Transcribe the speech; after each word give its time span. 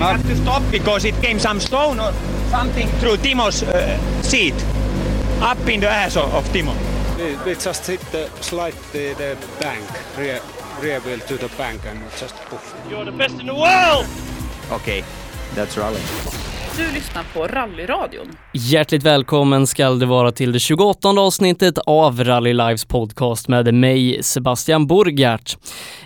We 0.00 0.06
had 0.06 0.22
to 0.22 0.36
stop 0.36 0.62
because 0.70 1.04
it 1.04 1.14
came 1.16 1.38
some 1.38 1.60
stone 1.60 2.00
or 2.00 2.10
something 2.48 2.88
through 3.00 3.18
Timo's 3.18 3.62
uh, 3.62 3.98
seat, 4.22 4.54
up 5.42 5.58
in 5.68 5.80
the 5.80 5.90
ass 5.90 6.16
of, 6.16 6.32
of 6.32 6.42
Timo. 6.54 6.74
We, 7.18 7.36
we 7.44 7.54
just 7.54 7.86
hit 7.86 8.00
the 8.10 8.30
slide 8.40 8.72
the, 8.92 9.12
the 9.12 9.36
bank, 9.60 9.84
rear, 10.16 10.40
rear 10.80 11.00
wheel 11.00 11.18
to 11.18 11.36
the 11.36 11.48
bank 11.58 11.82
and 11.84 12.00
just 12.16 12.34
poof. 12.46 12.74
You're 12.88 13.04
the 13.04 13.12
best 13.12 13.40
in 13.40 13.44
the 13.44 13.54
world! 13.54 14.06
Okay, 14.72 15.04
that's 15.54 15.76
rally. 15.76 16.00
Du 16.76 16.94
lyssnar 16.94 17.24
på 17.34 17.46
Rallyradion. 17.46 18.26
Hjärtligt 18.52 19.02
välkommen 19.02 19.66
ska 19.66 19.90
det 19.90 20.06
vara 20.06 20.32
till 20.32 20.52
det 20.52 20.58
28 20.58 21.08
avsnittet 21.08 21.78
av 21.78 22.24
Rally 22.24 22.52
Lives 22.52 22.84
podcast 22.84 23.48
med 23.48 23.74
mig 23.74 24.22
Sebastian 24.22 24.86
Borgart. 24.86 25.56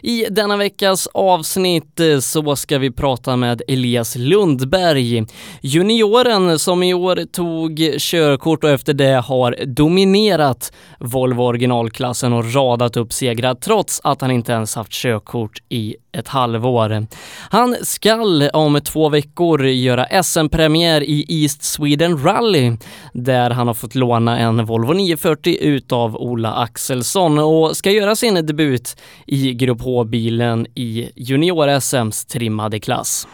I 0.02 0.26
denna 0.30 0.56
veckas 0.56 1.08
avsnitt 1.14 2.00
eh, 2.00 2.18
så 2.18 2.56
ska 2.56 2.78
vi 2.78 2.90
prata 2.90 3.36
med 3.36 3.62
Elias 3.68 4.16
Lundberg, 4.16 5.26
junioren 5.60 6.58
som 6.58 6.82
i 6.82 6.94
år 6.94 7.24
tog 7.32 7.94
körkort 7.98 8.64
och 8.64 8.70
efter 8.70 8.94
det 8.94 9.22
har 9.26 9.56
dominerat 9.66 10.72
Volvo 10.98 11.42
originalklassen 11.42 12.32
och 12.32 12.54
radat 12.54 12.96
upp 12.96 13.12
segrar 13.12 13.54
trots 13.54 14.00
att 14.04 14.20
han 14.20 14.30
inte 14.30 14.52
ens 14.52 14.74
haft 14.74 14.92
körkort 14.92 15.62
i 15.68 15.96
ett 16.14 16.28
halvår. 16.28 17.06
Han 17.50 17.76
skall 17.82 18.48
om 18.52 18.80
två 18.80 19.08
veckor 19.08 19.66
göra 19.66 20.22
SM-premiär 20.22 21.00
i 21.02 21.24
East 21.28 21.62
Sweden 21.62 22.24
Rally 22.24 22.72
där 23.12 23.50
han 23.50 23.66
har 23.66 23.74
fått 23.74 23.94
låna 23.94 24.38
en 24.38 24.64
Volvo 24.64 24.92
940 24.92 25.56
utav 25.60 26.16
Ola 26.16 26.52
Axelsson 26.52 27.38
och 27.38 27.76
ska 27.76 27.90
göra 27.90 28.14
sin 28.14 28.46
debut 28.46 28.96
i 29.26 29.54
Grupp 29.54 29.80
H-bilen 29.82 30.66
i 30.74 31.10
junior-SMs 31.16 32.32
trimmade 32.32 32.80
klass. 32.80 33.28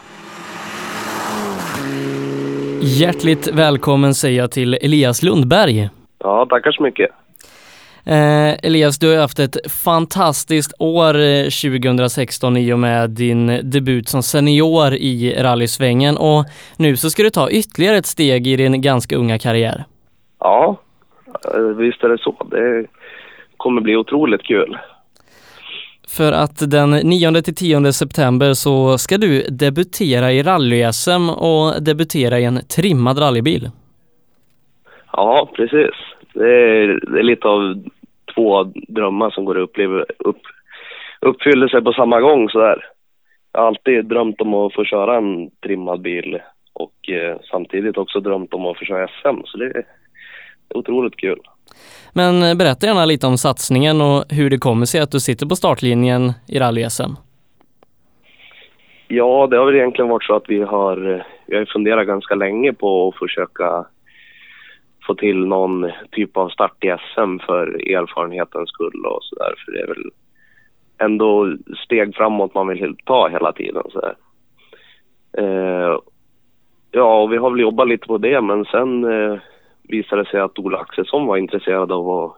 Hjärtligt 2.83 3.49
välkommen 3.49 4.15
säger 4.15 4.41
jag 4.41 4.51
till 4.51 4.75
Elias 4.75 5.23
Lundberg. 5.23 5.89
Ja, 6.19 6.47
tackar 6.51 6.73
så 6.73 6.83
mycket. 6.83 7.11
Eh, 8.07 8.55
Elias, 8.63 8.99
du 8.99 9.11
har 9.11 9.21
haft 9.21 9.39
ett 9.39 9.73
fantastiskt 9.73 10.75
år 10.79 11.21
eh, 11.21 11.43
2016 11.43 12.57
i 12.57 12.73
och 12.73 12.79
med 12.79 13.11
din 13.11 13.61
debut 13.63 14.09
som 14.09 14.23
senior 14.23 14.95
i 14.95 15.35
rallysvängen 15.39 16.17
och 16.17 16.45
nu 16.79 16.97
så 16.97 17.11
ska 17.11 17.23
du 17.23 17.31
ta 17.31 17.51
ytterligare 17.51 17.97
ett 17.97 18.07
steg 18.07 18.47
i 18.47 18.57
din 18.57 18.83
ganska 18.83 19.17
unga 19.17 19.39
karriär. 19.39 19.85
Ja, 20.39 20.77
eh, 21.55 21.61
visst 21.61 22.05
är 22.05 22.09
det 22.09 22.19
så. 22.19 22.47
Det 22.51 22.87
kommer 23.57 23.81
bli 23.81 23.97
otroligt 23.97 24.43
kul. 24.43 24.79
För 26.17 26.33
att 26.33 26.71
den 26.71 26.91
9 26.91 27.43
till 27.43 27.55
10 27.55 27.93
september 27.93 28.55
så 28.55 28.99
ska 28.99 29.19
du 29.19 29.43
debutera 29.43 30.33
i 30.33 30.43
rally-SM 30.43 31.31
och 31.31 31.83
debutera 31.83 32.39
i 32.39 32.45
en 32.45 32.61
trimmad 32.77 33.21
rallybil. 33.21 33.71
Ja, 35.13 35.51
precis. 35.57 35.95
Det 36.35 36.51
är, 36.51 37.13
det 37.13 37.19
är 37.19 37.23
lite 37.23 37.49
av 37.49 37.85
två 38.35 38.65
drömmar 38.89 39.31
som 39.31 39.45
går 39.45 39.57
uppleva, 39.57 40.05
upp, 40.19 40.43
uppfyller 41.21 41.69
sig 41.69 41.83
på 41.83 41.93
samma 41.93 42.21
gång 42.21 42.49
sådär. 42.49 42.85
Jag 43.53 43.61
har 43.61 43.67
alltid 43.67 44.05
drömt 44.05 44.41
om 44.41 44.55
att 44.55 44.75
få 44.75 44.85
köra 44.85 45.17
en 45.17 45.51
trimmad 45.51 46.01
bil 46.01 46.39
och 46.73 47.11
eh, 47.11 47.37
samtidigt 47.51 47.99
också 47.99 48.21
drömt 48.21 48.55
om 48.55 48.67
att 48.67 48.79
få 48.79 48.85
köra 48.85 49.09
SM, 49.09 49.41
så 49.45 49.59
det 49.59 49.67
är 49.67 49.85
otroligt 50.75 51.17
kul. 51.17 51.41
Men 52.15 52.43
eh, 52.43 52.57
berätta 52.57 52.87
gärna 52.87 53.05
lite 53.05 53.27
om 53.27 53.39
satsningen 53.39 54.01
och 54.01 54.25
hur 54.29 54.51
det 54.51 54.59
kommer 54.59 54.87
sig 54.87 55.01
att 55.01 55.11
du 55.11 55.21
sitter 55.21 55.47
på 55.47 55.57
startlinjen 55.57 56.33
i 56.49 56.59
rally-SM. 56.59 57.17
Ja, 59.09 59.47
det 59.51 59.57
har 59.57 59.67
väl 59.67 59.75
egentligen 59.75 60.09
varit 60.09 60.25
så 60.25 60.35
att 60.35 60.49
vi 60.49 60.63
har, 60.63 61.15
eh, 61.15 61.23
vi 61.47 61.57
har 61.57 61.65
funderat 61.65 62.07
ganska 62.07 62.35
länge 62.35 62.73
på 62.73 63.09
att 63.09 63.19
försöka 63.19 63.87
få 65.07 65.15
till 65.15 65.47
någon 65.47 65.91
typ 66.11 66.37
av 66.37 66.49
start 66.49 66.85
i 66.85 66.89
SM 66.89 67.39
för 67.47 67.91
erfarenhetens 67.91 68.69
skull 68.69 69.07
och 69.07 69.25
sådär. 69.25 69.55
För 69.65 69.73
det 69.73 69.81
är 69.81 69.87
väl 69.87 70.11
ändå 70.99 71.57
steg 71.85 72.15
framåt 72.15 72.55
man 72.55 72.69
vill 72.69 72.97
ta 73.05 73.29
hela 73.29 73.53
tiden. 73.53 73.83
Så 73.89 74.13
eh, 75.39 75.99
ja, 76.91 77.23
och 77.23 77.33
vi 77.33 77.37
har 77.37 77.51
väl 77.51 77.61
jobbat 77.61 77.89
lite 77.89 78.07
på 78.07 78.19
det 78.19 78.41
men 78.41 78.65
sen 78.65 79.05
eh, 79.05 79.39
visade 79.83 80.23
det 80.23 80.31
sig 80.31 80.41
att 80.41 80.59
Ola 80.59 80.79
Axelsson 80.79 81.27
var 81.27 81.37
intresserad 81.37 81.93
av 81.93 82.11
att 82.11 82.37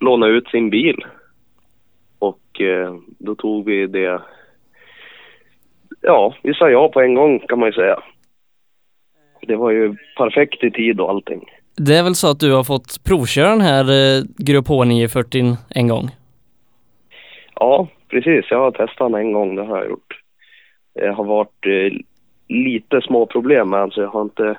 låna 0.00 0.26
ut 0.26 0.48
sin 0.48 0.70
bil. 0.70 1.04
Och 2.18 2.60
eh, 2.60 2.94
då 3.18 3.34
tog 3.34 3.64
vi 3.64 3.86
det, 3.86 4.22
ja, 6.00 6.34
vi 6.42 6.54
sa 6.54 6.70
ja 6.70 6.88
på 6.88 7.00
en 7.00 7.14
gång 7.14 7.38
kan 7.38 7.58
man 7.58 7.68
ju 7.68 7.72
säga. 7.72 8.02
Det 9.46 9.56
var 9.56 9.70
ju 9.70 9.96
perfekt 10.16 10.64
i 10.64 10.70
tid 10.70 11.00
och 11.00 11.10
allting. 11.10 11.50
Det 11.76 11.96
är 11.96 12.02
väl 12.02 12.14
så 12.14 12.30
att 12.30 12.40
du 12.40 12.52
har 12.52 12.64
fått 12.64 13.04
provköra 13.04 13.50
den 13.50 13.60
här 13.60 13.84
eh, 13.84 14.22
Grupp 14.38 14.66
H940 14.66 15.56
en 15.68 15.88
gång? 15.88 16.10
Ja, 17.54 17.88
precis. 18.08 18.44
Jag 18.50 18.58
har 18.58 18.70
testat 18.70 19.12
den 19.12 19.14
en 19.14 19.32
gång, 19.32 19.56
det 19.56 19.64
har 19.64 19.78
jag 19.78 19.88
gjort. 19.88 20.20
Det 20.94 21.12
har 21.12 21.24
varit 21.24 21.66
eh, 21.66 21.98
lite 22.48 23.00
små 23.00 23.26
problem 23.26 23.70
med 23.70 23.80
den, 23.80 23.90
så 23.90 24.00
jag 24.00 24.08
har 24.08 24.22
inte 24.22 24.58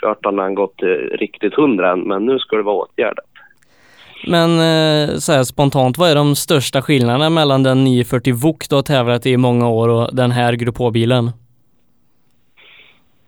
kört 0.00 0.22
den 0.22 0.36
när 0.36 0.42
den 0.42 0.54
gått 0.54 0.82
eh, 0.82 1.16
riktigt 1.18 1.54
hundra 1.54 1.92
än, 1.92 2.00
men 2.00 2.26
nu 2.26 2.38
ska 2.38 2.56
det 2.56 2.62
vara 2.62 2.76
åtgärdat. 2.76 3.24
Men 4.26 4.50
så 5.20 5.32
här 5.32 5.42
spontant, 5.42 5.98
vad 5.98 6.10
är 6.10 6.14
de 6.14 6.34
största 6.34 6.82
skillnaderna 6.82 7.30
mellan 7.30 7.62
den 7.62 7.84
940 7.84 8.34
VOK 8.34 8.68
du 8.68 8.74
har 8.74 8.82
tävlat 8.82 9.26
i 9.26 9.30
i 9.30 9.36
många 9.36 9.68
år 9.68 9.88
och 9.88 10.16
den 10.16 10.30
här 10.30 10.52
Grupp 10.52 10.78
H-bilen? 10.78 11.30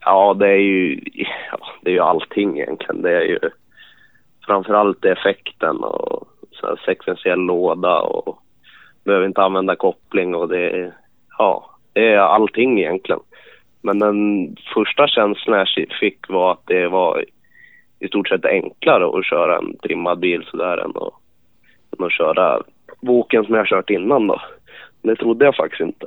Ja, 0.04 0.34
det 0.34 0.48
är 0.48 0.56
ju, 0.56 1.00
det 1.84 1.90
är 1.90 1.94
ju 1.94 2.00
allting 2.00 2.58
egentligen. 2.58 3.02
Det 3.02 3.16
är 3.16 3.22
ju 3.22 3.38
framförallt 4.46 5.04
effekten 5.04 5.76
och 5.76 6.28
så 6.50 6.66
här 6.66 6.80
sekventiell 6.86 7.38
låda 7.38 8.00
och 8.00 8.38
behöver 9.04 9.26
inte 9.26 9.42
använda 9.42 9.76
koppling 9.76 10.34
och 10.34 10.48
det 10.48 10.70
är, 10.70 10.92
ja, 11.38 11.70
det 11.92 12.12
är 12.12 12.18
allting 12.18 12.80
egentligen. 12.80 13.20
Men 13.82 13.98
den 13.98 14.48
första 14.74 15.08
känslan 15.08 15.58
jag 15.58 15.88
fick 16.00 16.28
var 16.28 16.52
att 16.52 16.66
det 16.66 16.88
var 16.88 17.24
i 17.98 18.08
stort 18.08 18.28
sett 18.28 18.44
enklare 18.44 19.18
att 19.18 19.26
köra 19.26 19.58
en 19.58 19.78
trimmad 19.78 20.18
bil 20.18 20.44
sådär 20.50 20.76
än 20.76 20.90
att, 20.90 21.14
än 21.98 22.06
att 22.06 22.12
köra 22.12 22.62
boken 23.00 23.44
som 23.44 23.54
jag 23.54 23.66
kört 23.66 23.90
innan 23.90 24.26
då. 24.26 24.40
Det 25.02 25.16
trodde 25.16 25.44
jag 25.44 25.56
faktiskt 25.56 25.80
inte. 25.80 26.06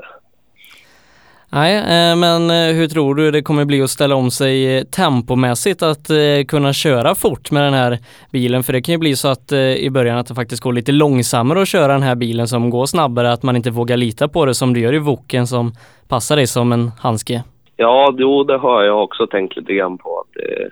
Nej, 1.51 1.75
eh, 1.75 2.15
men 2.15 2.49
eh, 2.49 2.75
hur 2.75 2.87
tror 2.87 3.15
du 3.15 3.31
det 3.31 3.41
kommer 3.41 3.65
bli 3.65 3.81
att 3.81 3.89
ställa 3.89 4.15
om 4.15 4.31
sig 4.31 4.77
eh, 4.77 4.83
tempomässigt 4.83 5.83
att 5.83 6.07
kunna 6.47 6.73
köra 6.73 7.15
fort 7.15 7.51
med 7.51 7.63
den 7.63 7.73
här 7.73 7.97
bilen? 8.31 8.63
För 8.63 8.73
det 8.73 8.81
kan 8.81 8.93
ju 8.93 8.99
bli 8.99 9.15
så 9.15 9.27
att 9.27 9.51
i 9.77 9.89
början 9.89 10.17
att 10.17 10.27
det 10.27 10.35
faktiskt 10.35 10.63
går 10.63 10.73
lite 10.73 10.91
långsammare 10.91 11.61
att 11.61 11.67
köra 11.67 11.93
den 11.93 12.03
här 12.03 12.15
bilen 12.15 12.47
som 12.47 12.69
går 12.69 12.85
snabbare, 12.85 13.31
att 13.31 13.43
man 13.43 13.55
inte 13.55 13.71
vågar 13.71 13.97
lita 13.97 14.27
på 14.27 14.45
det 14.45 14.53
som 14.53 14.73
du 14.73 14.79
gör 14.79 14.93
i 14.93 14.99
Voken 14.99 15.47
som 15.47 15.71
passar 16.07 16.35
dig 16.35 16.47
som 16.47 16.71
en 16.71 16.91
handske. 16.99 17.43
Ja, 17.75 18.15
jo, 18.17 18.43
det 18.43 18.57
har 18.57 18.83
jag 18.83 19.03
också 19.03 19.27
tänkt 19.27 19.57
lite 19.57 19.73
grann 19.73 19.97
på. 19.97 20.19
Att 20.19 20.33
det, 20.33 20.69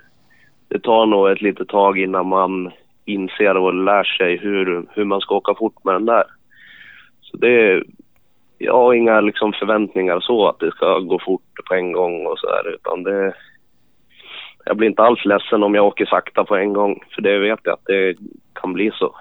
det 0.68 0.80
tar 0.80 1.06
nog 1.06 1.30
ett 1.30 1.42
litet 1.42 1.68
tag 1.68 1.98
innan 1.98 2.26
man 2.26 2.70
inser 3.04 3.56
och 3.56 3.74
lär 3.74 4.04
sig 4.04 4.36
hur, 4.36 4.86
hur 4.90 5.04
man 5.04 5.20
ska 5.20 5.34
åka 5.34 5.54
fort 5.54 5.84
med 5.84 5.94
den 5.94 6.06
där. 6.06 6.24
Så 7.22 7.36
det, 7.36 7.82
jag 8.58 8.72
har 8.72 8.94
inga 8.94 9.20
liksom 9.20 9.52
förväntningar 9.52 10.20
så 10.20 10.48
att 10.48 10.58
det 10.58 10.70
ska 10.70 10.98
gå 10.98 11.18
fort 11.26 11.42
på 11.68 11.74
en 11.74 11.92
gång 11.92 12.26
och 12.26 12.38
så 12.38 12.46
där, 12.46 12.74
utan 12.74 13.02
det... 13.02 13.34
Jag 14.64 14.76
blir 14.76 14.88
inte 14.88 15.02
alls 15.02 15.24
ledsen 15.24 15.62
om 15.62 15.74
jag 15.74 15.86
åker 15.86 16.06
sakta 16.06 16.44
på 16.44 16.56
en 16.56 16.72
gång, 16.72 17.02
för 17.14 17.22
det 17.22 17.38
vet 17.38 17.60
jag 17.62 17.72
att 17.72 17.84
det 17.84 18.14
kan 18.54 18.72
bli 18.72 18.90
så. 18.94 19.14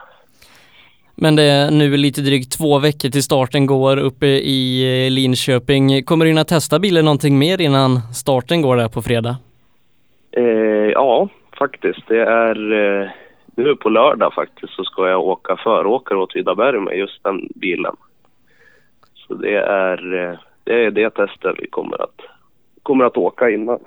Men 1.15 1.35
det 1.35 1.43
är 1.43 1.71
nu 1.71 1.97
lite 1.97 2.21
drygt 2.21 2.57
två 2.57 2.79
veckor 2.79 3.09
till 3.09 3.23
starten 3.23 3.65
går 3.65 3.97
uppe 3.97 4.25
i 4.27 5.09
Linköping. 5.09 6.03
Kommer 6.03 6.25
du 6.25 6.29
hinna 6.29 6.43
testa 6.43 6.79
bilen 6.79 7.05
någonting 7.05 7.37
mer 7.37 7.61
innan 7.61 7.99
starten 8.13 8.61
går 8.61 8.75
där 8.75 8.89
på 8.89 9.01
fredag? 9.01 9.35
Eh, 10.31 10.43
ja, 10.93 11.29
faktiskt. 11.59 12.07
Det 12.07 12.21
är 12.21 12.73
eh, 12.73 13.09
nu 13.55 13.75
på 13.75 13.89
lördag 13.89 14.33
faktiskt 14.33 14.73
så 14.73 14.83
ska 14.83 15.09
jag 15.09 15.21
åka 15.21 15.57
föråkare 15.63 16.17
åt 16.17 16.35
Vidaberg 16.35 16.79
med 16.79 16.97
just 16.97 17.23
den 17.23 17.49
bilen. 17.55 17.95
Så 19.27 19.33
det 19.33 19.57
är 19.57 20.13
eh, 20.13 20.37
det, 20.63 20.85
är 20.85 20.91
det 20.91 21.09
testet 21.09 21.55
vi 21.59 21.67
kommer 21.67 22.01
att, 22.01 22.21
kommer 22.83 23.05
att 23.05 23.17
åka 23.17 23.49
innan. 23.49 23.79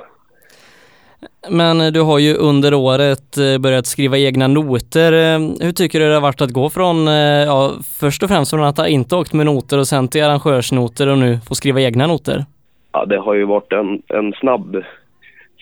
Men 1.51 1.93
du 1.93 2.01
har 2.01 2.19
ju 2.19 2.35
under 2.35 2.75
året 2.75 3.39
eh, 3.39 3.59
börjat 3.59 3.87
skriva 3.87 4.19
egna 4.19 4.49
noter. 4.49 5.13
Eh, 5.13 5.39
hur 5.61 5.73
tycker 5.73 6.01
du 6.01 6.09
det 6.09 6.15
har 6.15 6.21
varit 6.21 6.41
att 6.41 6.53
gå 6.53 6.71
från, 6.71 7.07
ja, 7.47 7.73
först 8.01 8.23
och 8.23 8.29
främst 8.29 8.51
från 8.51 8.65
att 8.65 8.79
ha 8.79 8.89
inte 8.89 9.17
åkt 9.17 9.33
med 9.33 9.47
noter 9.47 9.79
och 9.79 9.87
sen 9.87 10.09
till 10.09 10.25
arrangörsnoter 10.25 11.07
och 11.09 11.19
nu 11.19 11.39
få 11.49 11.55
skriva 11.55 11.81
egna 11.81 12.07
noter? 12.07 12.45
Ja, 12.93 13.05
det 13.05 13.19
har 13.19 13.35
ju 13.35 13.45
varit 13.45 13.73
en, 13.73 14.03
en 14.09 14.33
snabb 14.33 14.85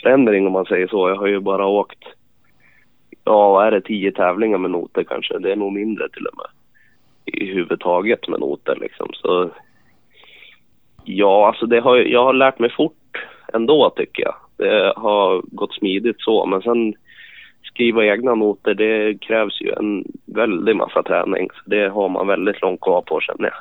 förändring 0.02 0.46
om 0.46 0.52
man 0.52 0.64
säger 0.64 0.86
så. 0.86 1.08
Jag 1.08 1.16
har 1.16 1.26
ju 1.26 1.40
bara 1.40 1.66
åkt, 1.66 2.04
ja 3.24 3.50
vad 3.52 3.66
är 3.66 3.70
det, 3.70 3.80
tio 3.80 4.12
tävlingar 4.12 4.58
med 4.58 4.70
noter 4.70 5.04
kanske. 5.04 5.38
Det 5.38 5.52
är 5.52 5.56
nog 5.56 5.72
mindre 5.72 6.08
till 6.08 6.26
och 6.26 6.36
med 6.36 6.46
i 7.26 7.46
huvud 7.46 7.80
taget 7.80 8.28
med 8.28 8.40
noter 8.40 8.76
liksom. 8.80 9.08
Så 9.12 9.50
Ja, 11.08 11.48
alltså 11.48 11.66
det 11.66 11.80
har, 11.80 11.96
jag 11.96 12.24
har 12.24 12.32
lärt 12.32 12.58
mig 12.58 12.70
fort 12.70 13.26
ändå 13.52 13.90
tycker 13.96 14.22
jag. 14.22 14.34
Det 14.56 14.92
har 14.96 15.42
gått 15.46 15.74
smidigt 15.74 16.16
så, 16.18 16.46
men 16.46 16.62
sen 16.62 16.94
skriva 17.64 18.04
egna 18.04 18.34
noter, 18.34 18.74
det 18.74 19.20
krävs 19.20 19.60
ju 19.60 19.72
en 19.72 20.04
väldig 20.26 20.76
massa 20.76 21.02
träning. 21.02 21.48
Så 21.54 21.70
det 21.70 21.88
har 21.88 22.08
man 22.08 22.26
väldigt 22.26 22.62
långt 22.62 22.80
kvar 22.80 23.02
på 23.02 23.20
känner 23.20 23.44
jag. 23.44 23.58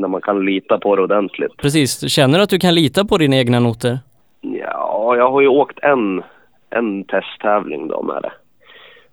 När 0.00 0.08
man 0.08 0.20
kan 0.20 0.44
lita 0.44 0.78
på 0.78 0.96
det 0.96 1.02
ordentligt. 1.02 1.56
Precis, 1.56 2.10
känner 2.12 2.38
du 2.38 2.44
att 2.44 2.50
du 2.50 2.58
kan 2.58 2.74
lita 2.74 3.04
på 3.04 3.18
dina 3.18 3.36
egna 3.36 3.60
noter? 3.60 3.98
Ja, 4.40 5.14
jag 5.16 5.30
har 5.30 5.40
ju 5.40 5.48
åkt 5.48 5.78
en, 5.82 6.22
en 6.70 7.04
testtävling 7.04 7.88
då 7.88 8.02
med 8.02 8.22
det. 8.22 8.32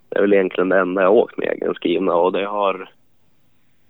Det 0.09 0.17
är 0.17 0.21
väl 0.21 0.33
egentligen 0.33 0.69
det 0.69 0.79
enda 0.79 1.01
jag 1.01 1.09
har 1.09 1.15
åkt 1.15 1.37
med 1.37 1.47
egenskrivna 1.47 2.13
och 2.15 2.31
det 2.31 2.45
har... 2.45 2.89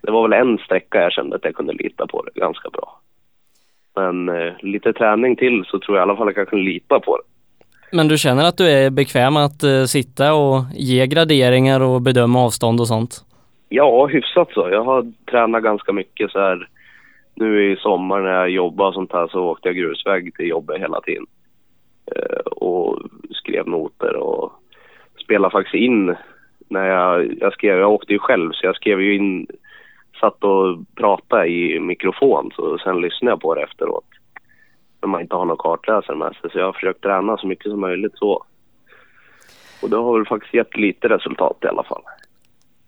Det 0.02 0.12
var 0.12 0.28
väl 0.28 0.42
en 0.42 0.58
sträcka 0.58 1.02
jag 1.02 1.12
kände 1.12 1.36
att 1.36 1.46
jag 1.46 1.56
kunde 1.56 1.74
lita 1.74 2.08
på 2.08 2.24
det 2.24 2.40
ganska 2.40 2.70
bra. 2.70 3.00
Men 3.96 4.30
eh, 4.30 4.54
lite 4.60 4.94
träning 4.94 5.36
till 5.36 5.64
så 5.68 5.80
tror 5.80 5.98
jag 5.98 6.02
i 6.02 6.08
alla 6.10 6.18
fall 6.18 6.30
att 6.30 6.38
jag 6.38 6.50
kan 6.50 6.64
lita 6.64 7.00
på 7.00 7.18
det. 7.18 7.24
Men 7.98 8.08
du 8.08 8.18
känner 8.18 8.46
att 8.46 8.58
du 8.58 8.70
är 8.70 8.90
bekväm 8.90 9.38
att 9.38 9.64
uh, 9.64 9.84
sitta 9.86 10.34
och 10.34 10.64
ge 10.74 11.08
graderingar 11.08 11.82
och 11.82 12.02
bedöma 12.02 12.46
avstånd 12.46 12.80
och 12.80 12.88
sånt? 12.88 13.26
Ja, 13.70 14.06
hyfsat 14.06 14.52
så. 14.54 14.70
Jag 14.72 14.84
har 14.84 15.12
tränat 15.32 15.64
ganska 15.64 15.94
mycket 15.94 16.32
så 16.32 16.40
här. 16.40 16.68
Nu 17.36 17.72
i 17.72 17.76
sommar 17.76 18.22
när 18.22 18.32
jag 18.32 18.50
jobbade 18.50 18.88
och 18.88 18.94
sånt 18.94 19.12
här 19.14 19.28
så 19.28 19.44
åkte 19.44 19.68
jag 19.68 19.76
grusväg 19.76 20.36
till 20.36 20.48
jobbet 20.48 20.82
hela 20.82 21.02
tiden. 21.02 21.26
Uh, 22.16 22.52
och 22.52 23.00
skrev 23.32 23.68
noter 23.68 24.16
och 24.16 24.52
spelade 25.24 25.52
faktiskt 25.52 25.76
in 25.76 26.16
när 26.70 26.86
jag, 26.86 27.38
jag 27.40 27.54
skrev, 27.54 27.80
jag 27.80 27.92
åkte 27.92 28.14
ju 28.14 28.20
själv 28.20 28.52
så 28.52 28.66
jag 28.66 28.76
skrev 28.76 29.02
ju 29.02 29.16
in, 29.16 29.48
satt 30.22 30.44
och 30.44 30.78
pratade 30.96 31.48
i 31.48 31.80
mikrofon 31.80 32.52
så 32.56 32.78
sen 32.78 33.02
lyssnade 33.02 33.32
jag 33.32 33.42
på 33.42 33.56
det 33.56 33.64
efteråt 33.64 34.06
när 35.02 35.10
man 35.10 35.22
inte 35.22 35.36
har 35.36 35.46
någon 35.46 35.58
kartläsare 35.58 36.18
med 36.18 36.36
sig. 36.36 36.52
Så 36.52 36.60
jag 36.60 36.66
har 36.66 36.74
försökt 36.74 37.04
träna 37.04 37.38
så 37.38 37.48
mycket 37.48 37.72
som 37.72 37.82
möjligt 37.82 38.18
så. 38.18 38.44
Och 39.82 39.90
det 39.90 39.98
har 39.98 40.18
väl 40.18 40.26
faktiskt 40.26 40.54
gett 40.54 40.78
lite 40.78 41.10
resultat 41.10 41.58
i 41.62 41.68
alla 41.68 41.84
fall. 41.84 42.02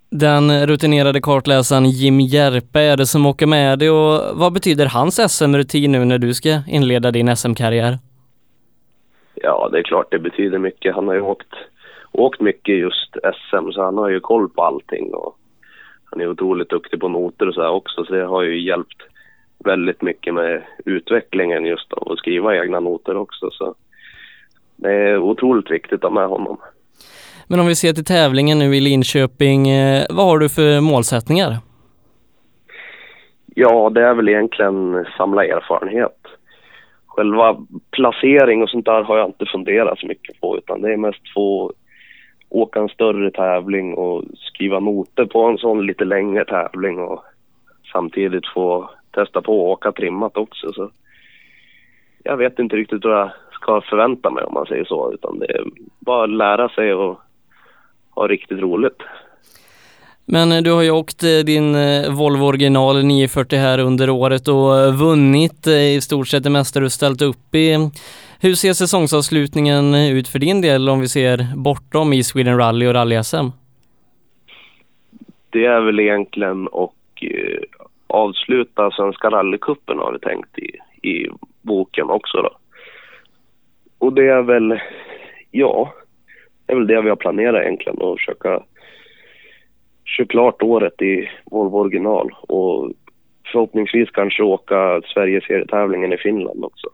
Den 0.10 0.68
rutinerade 0.68 1.22
kartläsaren 1.22 1.86
Jim 1.86 2.20
Järpe 2.20 2.80
är 2.80 2.98
det 2.98 3.06
som 3.06 3.26
åker 3.26 3.48
med 3.48 3.80
dig 3.80 3.90
och 3.90 4.38
vad 4.38 4.54
betyder 4.54 4.86
hans 4.86 5.32
SM-rutin 5.32 5.92
nu 5.92 6.06
när 6.06 6.18
du 6.18 6.34
ska 6.34 6.50
inleda 6.68 7.12
din 7.12 7.36
SM-karriär? 7.36 7.98
Ja, 9.36 9.70
det 9.72 9.80
är 9.80 9.84
klart 9.84 10.12
det 10.12 10.20
betyder 10.20 10.58
mycket. 10.58 10.96
Han 10.96 11.08
har 11.08 11.16
ju 11.16 11.22
åkt, 11.22 11.54
åkt 12.12 12.42
mycket 12.42 12.76
just 12.78 13.12
SM 13.14 13.72
så 13.72 13.84
han 13.84 13.98
har 13.98 14.10
ju 14.10 14.20
koll 14.20 14.50
på 14.50 14.64
allting 14.64 15.14
och 15.14 15.38
han 16.14 16.22
är 16.22 16.28
otroligt 16.28 16.70
duktig 16.70 17.00
på 17.00 17.08
noter 17.08 17.48
och 17.48 17.54
så 17.54 17.68
också 17.68 18.06
så 18.06 18.14
det 18.14 18.26
har 18.26 18.42
ju 18.42 18.62
hjälpt 18.62 19.02
väldigt 19.66 20.02
mycket 20.02 20.34
med 20.34 20.64
utvecklingen 20.86 21.66
just 21.66 21.94
av 21.94 22.12
att 22.12 22.18
skriva 22.18 22.56
egna 22.56 22.80
noter 22.80 23.18
också. 23.18 23.50
Så 23.52 23.76
det 24.76 24.92
är 24.92 25.18
otroligt 25.18 25.72
viktigt 25.72 26.04
att 26.04 26.12
ha 26.12 26.20
med 26.20 26.28
honom. 26.28 26.58
Men 27.48 27.60
om 27.60 27.68
vi 27.68 27.76
ser 27.76 27.94
till 27.94 28.06
tävlingen 28.06 28.60
nu 28.60 28.76
i 28.76 28.80
Linköping, 28.80 29.70
eh, 29.70 30.06
vad 30.10 30.26
har 30.26 30.40
du 30.40 30.50
för 30.50 30.82
målsättningar? 30.82 31.58
Ja, 33.56 33.90
det 33.90 34.02
är 34.02 34.14
väl 34.14 34.30
egentligen 34.30 35.06
samla 35.18 35.46
erfarenhet. 35.46 36.20
Själva 37.08 37.58
placering 37.92 38.64
och 38.64 38.70
sånt 38.70 38.86
där 38.86 39.04
har 39.04 39.18
jag 39.18 39.30
inte 39.30 39.46
funderat 39.46 40.00
så 40.00 40.08
mycket 40.08 40.42
på 40.42 40.58
utan 40.58 40.82
det 40.82 40.94
är 40.94 40.98
mest 40.98 41.34
få 41.34 41.74
åka 42.54 42.80
en 42.80 42.90
större 42.90 43.32
tävling 43.32 43.94
och 43.94 44.24
skriva 44.36 44.80
noter 44.80 45.26
på 45.26 45.44
en 45.44 45.58
sån 45.58 45.86
lite 45.86 46.06
längre 46.06 46.46
tävling 46.46 47.00
och 47.00 47.24
samtidigt 47.92 48.48
få 48.54 48.90
testa 49.12 49.42
på 49.42 49.52
att 49.52 49.78
åka 49.78 49.92
trimmat 49.92 50.38
också. 50.38 50.74
Så 50.74 50.90
jag 52.24 52.38
vet 52.38 52.60
inte 52.60 52.76
riktigt 52.76 53.04
vad 53.04 53.20
jag 53.20 53.32
ska 53.52 53.82
förvänta 53.82 54.30
mig 54.30 54.44
om 54.44 54.54
man 54.54 54.66
säger 54.66 54.86
så. 54.86 55.14
Utan 55.14 55.40
det 55.40 55.46
är 55.46 55.64
bara 56.00 56.24
att 56.24 56.30
lära 56.30 56.70
sig 56.70 56.94
och 56.94 57.20
ha 58.10 58.28
riktigt 58.28 58.60
roligt. 58.60 59.02
Men 60.26 60.52
eh, 60.52 60.62
du 60.62 60.72
har 60.72 60.82
ju 60.82 60.92
åkt 60.92 61.24
eh, 61.24 61.30
din 61.30 61.76
eh, 61.76 62.12
Volvo 62.12 62.46
original 62.46 63.04
940 63.04 63.60
här 63.60 63.80
under 63.80 64.10
året 64.10 64.48
och 64.48 64.94
vunnit 64.94 65.68
i 65.68 66.02
stort 66.02 66.28
sett 66.28 66.44
det 66.44 66.50
mesta 66.50 66.80
du 66.80 66.90
ställt 66.90 67.22
upp 67.22 67.56
i. 67.56 67.90
Hur 68.44 68.54
ser 68.54 68.74
säsongsavslutningen 68.74 69.96
ut 69.96 70.28
för 70.28 70.40
din 70.40 70.62
del 70.62 70.90
om 70.90 71.00
vi 71.00 71.08
ser 71.08 71.38
bortom 71.56 72.14
i 72.14 72.24
Sweden 72.24 72.58
Rally 72.58 72.88
och 72.88 72.94
Rally-SM? 72.94 73.52
Det 75.50 75.66
är 75.66 75.82
väl 75.82 76.00
egentligen 76.00 76.68
och 76.68 76.96
eh, 77.22 77.62
avsluta 78.08 78.92
Svenska 78.92 79.30
rallycupen 79.30 79.98
har 79.98 80.12
vi 80.12 80.20
tänkt 80.20 80.60
i, 80.60 80.70
i 81.10 81.30
boken 81.62 82.10
också 82.10 82.42
då. 82.42 82.52
Och 83.98 84.14
det 84.14 84.28
är 84.28 84.42
väl, 84.42 84.80
ja, 85.52 85.94
det 86.66 86.74
är 86.74 86.78
väl 86.78 86.88
det 86.88 87.02
vi 87.02 87.10
har 87.10 87.16
planerat 87.16 87.62
egentligen 87.62 88.02
att 88.02 88.18
försöka 88.18 88.64
köra 90.06 90.28
klart 90.28 90.62
året 90.62 91.02
i 91.02 91.30
Volvo 91.46 91.78
original 91.78 92.36
och 92.42 92.92
förhoppningsvis 93.52 94.10
kanske 94.10 94.44
åka 94.44 95.02
Sverigesserietävlingen 95.14 96.14
i 96.14 96.18
Finland 96.18 96.66
också. 96.66 96.90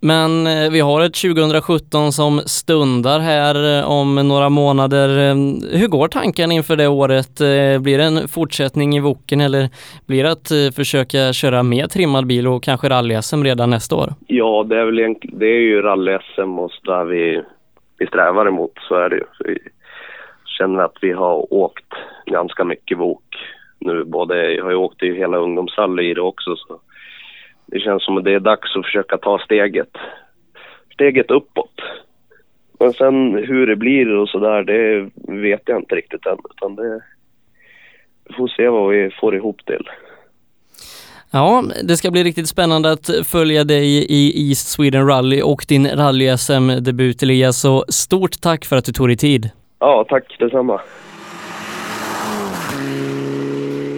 Men 0.00 0.46
eh, 0.46 0.70
vi 0.72 0.80
har 0.80 1.00
ett 1.00 1.14
2017 1.14 2.12
som 2.12 2.38
stundar 2.38 3.20
här 3.20 3.78
eh, 3.78 3.90
om 3.90 4.14
några 4.14 4.48
månader. 4.48 5.18
Ehm, 5.18 5.60
hur 5.72 5.88
går 5.88 6.08
tanken 6.08 6.52
inför 6.52 6.76
det 6.76 6.88
året? 6.88 7.40
Eh, 7.40 7.82
blir 7.82 7.98
det 7.98 8.04
en 8.04 8.28
fortsättning 8.28 8.96
i 8.96 9.00
Woken 9.00 9.40
eller 9.40 9.68
blir 10.06 10.24
det 10.24 10.32
att 10.32 10.74
försöka 10.76 11.32
köra 11.32 11.62
mer 11.62 11.86
trimmad 11.86 12.26
bil 12.26 12.46
och 12.46 12.62
kanske 12.62 12.88
rally-SM 12.88 13.44
redan 13.44 13.70
nästa 13.70 13.96
år? 13.96 14.08
Ja, 14.26 14.66
det 14.68 14.78
är 14.78 14.84
väl 14.84 15.14
det 15.22 15.46
är 15.46 15.60
ju 15.60 15.82
rally-SM 15.82 16.58
och 16.58 16.70
så 16.70 16.92
där 16.92 17.04
vi, 17.04 17.42
vi 17.98 18.06
strävar 18.06 18.46
emot, 18.46 18.72
så 18.88 18.94
är 18.94 19.08
det 19.08 19.16
ju. 19.16 19.24
Vi 19.44 19.58
känner 20.58 20.82
att 20.82 20.96
vi 21.00 21.12
har 21.12 21.54
åkt 21.54 21.92
ganska 22.26 22.64
mycket 22.64 22.98
Wok 22.98 23.24
nu, 23.80 24.04
både, 24.04 24.52
jag 24.52 24.64
har 24.64 24.70
ju 24.70 24.76
åkt 24.76 25.02
i 25.02 25.14
hela 25.14 25.36
ungdomsrally 25.36 26.10
i 26.10 26.14
det 26.14 26.20
också 26.20 26.56
så 26.56 26.80
det 27.70 27.80
känns 27.80 28.04
som 28.04 28.16
att 28.18 28.24
det 28.24 28.34
är 28.34 28.40
dags 28.40 28.76
att 28.76 28.84
försöka 28.84 29.18
ta 29.18 29.38
steget, 29.38 29.90
steget 30.92 31.30
uppåt. 31.30 31.80
Men 32.80 32.92
sen 32.92 33.34
hur 33.34 33.66
det 33.66 33.76
blir 33.76 34.14
och 34.14 34.28
sådär, 34.28 34.62
det 34.62 35.10
vet 35.40 35.62
jag 35.66 35.78
inte 35.78 35.94
riktigt 35.94 36.26
än. 36.26 36.38
Utan 36.50 36.76
det, 36.76 37.00
vi 38.28 38.34
får 38.34 38.48
se 38.48 38.68
vad 38.68 38.90
vi 38.90 39.10
får 39.20 39.36
ihop 39.36 39.66
till. 39.66 39.88
Ja, 41.30 41.64
det 41.84 41.96
ska 41.96 42.10
bli 42.10 42.24
riktigt 42.24 42.48
spännande 42.48 42.92
att 42.92 43.10
följa 43.24 43.64
dig 43.64 44.06
i 44.08 44.48
East 44.48 44.68
Sweden 44.68 45.06
Rally 45.06 45.42
och 45.42 45.64
din 45.68 45.86
rally-SM-debut 45.86 47.22
Elias. 47.22 47.60
Så 47.60 47.84
stort 47.88 48.40
tack 48.42 48.64
för 48.64 48.76
att 48.76 48.84
du 48.84 48.92
tog 48.92 49.08
dig 49.08 49.16
tid. 49.16 49.50
Ja, 49.78 50.06
tack 50.08 50.36
detsamma. 50.38 50.80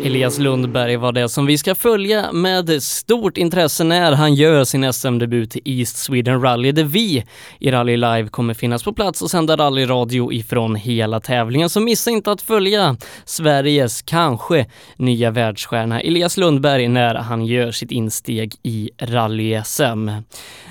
Elias 0.04 0.38
Lundberg 0.38 0.97
var 0.97 1.12
det 1.12 1.28
som 1.28 1.47
vi 1.47 1.59
ska 1.59 1.75
följa 1.75 2.33
med 2.33 2.83
stort 2.83 3.37
intresse 3.37 3.85
när 3.85 4.12
han 4.12 4.35
gör 4.35 4.64
sin 4.64 4.92
SM-debut 4.92 5.57
i 5.57 5.80
East 5.80 5.97
Sweden 5.97 6.42
Rally 6.42 6.73
där 6.73 6.85
vi 6.85 7.25
i 7.59 7.71
Rally 7.71 7.97
Live 7.97 8.28
kommer 8.28 8.54
finnas 8.54 8.83
på 8.83 8.92
plats 8.92 9.23
och 9.23 9.30
sända 9.30 9.57
rallyradio 9.57 10.33
ifrån 10.33 10.75
hela 10.75 11.21
tävlingen. 11.21 11.71
Så 11.71 11.80
missa 11.80 12.11
inte 12.11 12.33
att 12.33 12.42
följa 12.42 12.97
Sveriges 13.25 14.02
kanske 14.02 14.66
nya 14.97 15.30
världsstjärna 15.30 16.00
Elias 16.00 16.37
Lundberg 16.37 16.88
när 16.88 17.14
han 17.14 17.47
gör 17.47 17.71
sitt 17.71 17.90
insteg 17.90 18.54
i 18.62 18.90
rally-SM. 18.99 20.23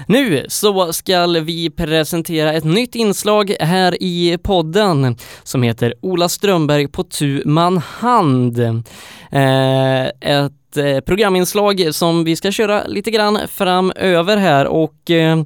Nu 0.07 0.45
så 0.47 0.93
ska 0.93 1.27
vi 1.27 1.69
presentera 1.69 2.53
ett 2.53 2.63
nytt 2.63 2.95
inslag 2.95 3.55
här 3.59 4.03
i 4.03 4.37
podden 4.43 5.15
som 5.43 5.63
heter 5.63 5.93
Ola 6.01 6.29
Strömberg 6.29 6.87
på 6.87 7.03
tu 7.03 7.41
man 7.45 7.77
hand. 7.77 8.83
Eh, 9.31 10.05
ett 10.05 10.77
eh, 10.77 10.99
programinslag 11.05 11.95
som 11.95 12.23
vi 12.23 12.35
ska 12.35 12.51
köra 12.51 12.83
lite 12.83 13.11
grann 13.11 13.39
framöver 13.47 14.37
här 14.37 14.67
och 14.67 15.11
eh, 15.11 15.37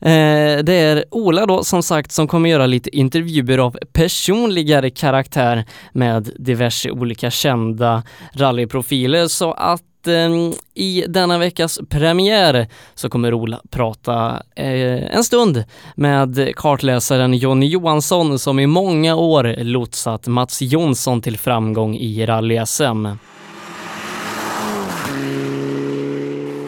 eh, 0.00 0.58
det 0.62 0.72
är 0.72 1.04
Ola 1.10 1.46
då 1.46 1.64
som 1.64 1.82
sagt 1.82 2.12
som 2.12 2.28
kommer 2.28 2.48
göra 2.48 2.66
lite 2.66 2.96
intervjuer 2.96 3.58
av 3.58 3.78
personligare 3.92 4.90
karaktär 4.90 5.64
med 5.92 6.30
diverse 6.38 6.90
olika 6.90 7.30
kända 7.30 8.02
rallyprofiler. 8.32 9.26
Så 9.26 9.52
att 9.52 9.82
Eh, 10.08 10.30
i 10.74 11.04
denna 11.08 11.38
veckas 11.38 11.80
premiär 11.88 12.68
så 12.94 13.08
kommer 13.08 13.34
Ola 13.34 13.60
prata 13.70 14.42
eh, 14.56 15.16
en 15.16 15.24
stund 15.24 15.64
med 15.94 16.54
kartläsaren 16.56 17.34
Jonny 17.34 17.66
Johansson 17.66 18.38
som 18.38 18.58
i 18.58 18.66
många 18.66 19.16
år 19.16 19.54
lotsat 19.58 20.26
Mats 20.26 20.62
Jonsson 20.62 21.22
till 21.22 21.38
framgång 21.38 21.96
i 21.96 22.26
rally-SM. 22.26 23.16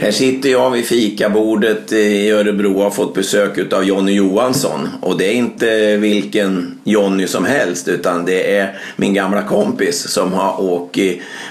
Här 0.01 0.11
sitter 0.11 0.49
jag 0.49 0.71
vid 0.71 0.85
fikabordet 0.85 1.93
i 1.93 2.31
Örebro 2.31 2.77
och 2.77 2.83
har 2.83 2.91
fått 2.91 3.15
besök 3.15 3.73
av 3.73 3.85
Jonny 3.85 4.13
Johansson. 4.13 4.89
Och 5.01 5.19
det 5.19 5.25
är 5.25 5.33
inte 5.33 5.97
vilken 5.97 6.81
Jonny 6.85 7.27
som 7.27 7.45
helst 7.45 7.89
utan 7.89 8.25
det 8.25 8.57
är 8.57 8.79
min 8.97 9.15
gamla 9.15 9.43
kompis 9.43 10.09
som 10.09 10.33
har 10.33 10.61
åkt 10.61 10.99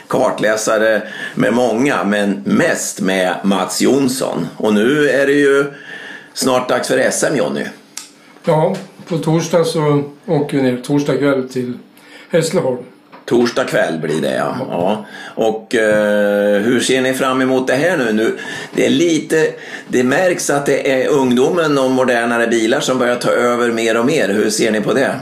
kartläsare 0.07 1.01
med 1.35 1.53
många 1.53 2.03
men 2.03 2.41
mest 2.45 3.01
med 3.01 3.35
Mats 3.43 3.81
Jonsson. 3.81 4.47
Och 4.57 4.73
nu 4.73 5.09
är 5.09 5.27
det 5.27 5.33
ju 5.33 5.65
snart 6.33 6.69
dags 6.69 6.87
för 6.87 7.11
SM 7.11 7.35
Jonny. 7.35 7.63
Ja, 8.45 8.75
på 9.07 9.17
torsdag 9.17 9.63
så 9.63 10.03
åker 10.25 10.57
vi 10.57 10.63
ner 10.63 10.77
torsdag 10.77 11.17
kväll 11.17 11.49
till 11.49 11.73
Hässleholm. 12.29 12.83
Torsdag 13.29 13.63
kväll 13.63 13.99
blir 13.99 14.21
det 14.21 14.35
ja. 14.35 14.57
ja. 14.69 15.05
Och 15.35 15.75
eh, 15.75 16.61
hur 16.61 16.79
ser 16.79 17.01
ni 17.01 17.13
fram 17.13 17.41
emot 17.41 17.67
det 17.67 17.73
här 17.73 17.97
nu? 17.97 18.13
nu? 18.13 18.37
Det 18.75 18.85
är 18.85 18.89
lite, 18.89 19.47
det 19.87 20.03
märks 20.03 20.49
att 20.49 20.65
det 20.65 20.91
är 20.91 21.07
ungdomen 21.07 21.77
och 21.77 21.91
modernare 21.91 22.47
bilar 22.47 22.79
som 22.79 22.99
börjar 22.99 23.15
ta 23.15 23.29
över 23.29 23.71
mer 23.71 23.99
och 23.99 24.05
mer. 24.05 24.29
Hur 24.29 24.49
ser 24.49 24.71
ni 24.71 24.81
på 24.81 24.93
det? 24.93 25.19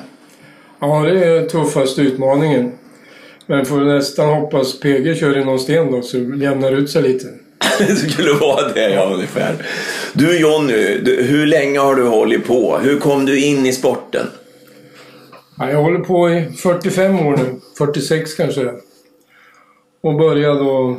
Ja, 0.80 1.02
det 1.02 1.26
är 1.26 1.46
tuffaste 1.46 2.02
utmaningen. 2.02 2.72
Men 3.46 3.66
får 3.66 3.78
nästan 3.78 4.30
hoppas 4.30 4.80
PG 4.80 5.18
kör 5.20 5.38
i 5.38 5.46
någon 5.46 5.60
sten 5.60 5.92
då 5.92 6.02
så 6.02 6.18
jämnar 6.18 6.72
ut 6.72 6.90
sig 6.90 7.02
lite. 7.02 7.28
det 7.78 7.96
skulle 7.96 8.34
vara 8.34 8.68
det 8.74 8.90
ja, 8.90 9.12
ungefär. 9.14 9.56
Du 10.14 10.40
Jonny, 10.40 11.00
hur 11.06 11.46
länge 11.46 11.80
har 11.80 11.96
du 11.96 12.04
hållit 12.04 12.48
på? 12.48 12.78
Hur 12.84 13.00
kom 13.00 13.26
du 13.26 13.40
in 13.40 13.66
i 13.66 13.74
sporten? 13.74 14.28
Ja, 15.58 15.72
jag 15.72 15.82
håller 15.82 16.00
på 16.00 16.30
i 16.30 16.46
45 16.46 17.20
år 17.28 17.38
nu. 17.38 17.60
46 17.78 18.34
kanske 18.34 18.74
Och 20.02 20.16
började 20.16 20.60
då 20.60 20.98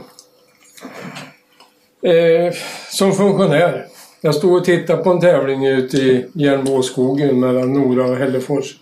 eh, 2.08 2.52
som 2.90 3.12
funktionär. 3.12 3.86
Jag 4.20 4.34
stod 4.34 4.56
och 4.56 4.64
tittade 4.64 5.02
på 5.02 5.10
en 5.10 5.20
tävling 5.20 5.66
ute 5.66 5.96
i 5.96 6.26
Järnbåskogen 6.32 7.40
mellan 7.40 7.72
Nora 7.72 8.06
och 8.06 8.16
Hällefors. 8.16 8.76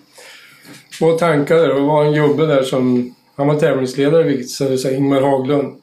Och 1.00 1.18
tankade. 1.18 1.66
Det 1.66 1.80
var 1.80 2.04
en 2.04 2.14
gubbe 2.14 2.46
där 2.46 2.62
som... 2.62 3.14
Han 3.36 3.46
var 3.46 3.54
tävlingsledare 3.54 4.22
visade 4.22 4.78
sig, 4.78 4.96
Ingmar 4.96 5.20
Haglund. 5.20 5.74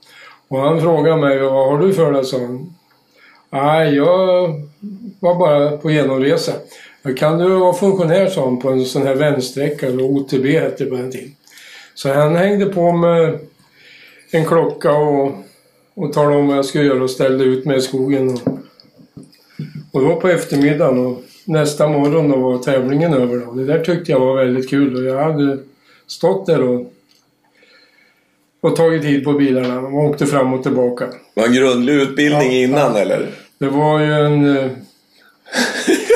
Och 0.48 0.60
han 0.60 0.82
frågade 0.82 1.22
mig 1.22 1.40
vad 1.40 1.52
har 1.52 1.80
du 1.80 1.94
för 1.94 2.12
dig, 2.12 2.26
sa 2.26 2.38
han. 2.38 2.74
Nej, 3.50 3.96
jag 3.96 4.54
var 5.20 5.36
bara 5.36 5.78
på 5.78 5.92
genomresa. 5.92 6.52
Kan 7.18 7.38
du 7.38 7.50
vara 7.50 7.74
funktionär, 7.74 8.34
han, 8.36 8.60
på 8.60 8.70
en 8.70 8.86
sån 8.86 9.08
här 9.08 9.16
vänsträcka, 9.16 9.88
eller 9.88 10.04
OTB 10.04 10.46
hette 10.46 10.84
det 10.84 10.90
på 10.90 10.96
den 10.96 11.12
tiden. 11.12 11.32
Så 11.94 12.14
han 12.14 12.36
hängde 12.36 12.66
på 12.66 12.92
med 12.92 13.40
en 14.32 14.46
klocka 14.46 14.92
och, 14.92 15.32
och 15.94 16.14
talade 16.14 16.36
om 16.36 16.48
vad 16.48 16.58
jag 16.58 16.66
skulle 16.66 16.84
göra 16.84 17.04
och 17.04 17.10
ställde 17.10 17.44
ut 17.44 17.66
mig 17.66 17.78
i 17.78 17.82
skogen. 17.82 18.30
Och, 18.30 18.48
och 19.92 20.02
det 20.02 20.08
var 20.08 20.16
på 20.16 20.28
eftermiddagen 20.28 21.06
och 21.06 21.24
nästa 21.46 21.88
morgon 21.88 22.30
då 22.30 22.36
var 22.36 22.58
tävlingen 22.58 23.14
över. 23.14 23.46
Då. 23.46 23.52
Det 23.52 23.66
där 23.66 23.84
tyckte 23.84 24.12
jag 24.12 24.20
var 24.20 24.36
väldigt 24.36 24.70
kul 24.70 24.96
och 24.96 25.04
jag 25.04 25.24
hade 25.24 25.58
stått 26.08 26.46
där 26.46 26.62
och, 26.62 26.94
och 28.62 28.76
tagit 28.76 29.02
tid 29.02 29.24
på 29.24 29.34
bilarna 29.34 29.80
och 29.80 29.94
åkte 29.94 30.26
fram 30.26 30.54
och 30.54 30.64
tillbaka. 30.64 31.06
Var 31.34 31.46
en 31.46 31.54
grundlig 31.54 31.94
utbildning 31.94 32.52
ja, 32.52 32.64
innan 32.64 32.96
eller? 32.96 33.30
Det 33.58 33.68
var 33.68 34.00
ju 34.00 34.14
en... 34.14 34.70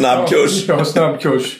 Snabbkurs? 0.00 0.68
Ja, 0.68 0.84
snabbkurs. 0.84 1.58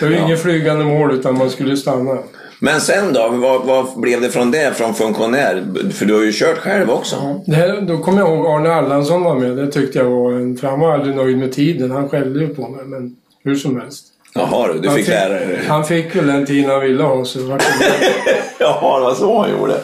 Det 0.00 0.06
var 0.06 0.12
ja. 0.12 0.24
ingen 0.24 0.38
flygande 0.38 0.84
mål 0.84 1.14
utan 1.14 1.38
man 1.38 1.50
skulle 1.50 1.76
stanna. 1.76 2.18
Men 2.58 2.80
sen 2.80 3.12
då? 3.12 3.28
Vad, 3.28 3.64
vad, 3.64 4.00
blev 4.00 4.20
det 4.20 4.30
från 4.30 4.50
det, 4.50 4.76
från 4.76 4.94
funktionär? 4.94 5.64
För 5.92 6.06
du 6.06 6.14
har 6.14 6.22
ju 6.22 6.32
kört 6.32 6.58
själv 6.58 6.90
också. 6.90 7.16
Ja, 7.16 7.42
det 7.46 7.54
här, 7.56 7.80
då 7.80 7.98
kommer 7.98 8.18
jag 8.18 8.28
ihåg 8.28 8.46
Arne 8.46 8.74
Allansson 8.74 9.24
var 9.24 9.34
med. 9.34 9.56
Det 9.56 9.66
tyckte 9.66 9.98
jag 9.98 10.04
var 10.04 10.32
en... 10.32 10.56
För 10.56 10.68
han 10.68 10.80
var 10.80 10.94
aldrig 10.94 11.16
nöjd 11.16 11.38
med 11.38 11.52
tiden. 11.52 11.90
Han 11.90 12.08
skällde 12.08 12.40
ju 12.40 12.54
på 12.54 12.68
mig, 12.68 12.84
men 12.84 13.16
hur 13.44 13.54
som 13.54 13.80
helst. 13.80 14.04
Jaha 14.34 14.72
du, 14.72 14.78
du 14.78 14.88
fick, 14.88 14.98
fick 14.98 15.08
lära 15.08 15.32
dig 15.32 15.60
Han 15.68 15.84
fick 15.84 16.16
väl 16.16 16.26
den 16.26 16.46
tiden 16.46 16.70
han 16.70 16.80
ville 16.80 17.02
ha 17.02 17.24
så 17.24 17.38
det 17.38 17.44
Jaha, 18.58 18.98
det 18.98 19.04
var 19.04 19.14
så 19.14 19.40
han 19.40 19.50
gjorde. 19.50 19.76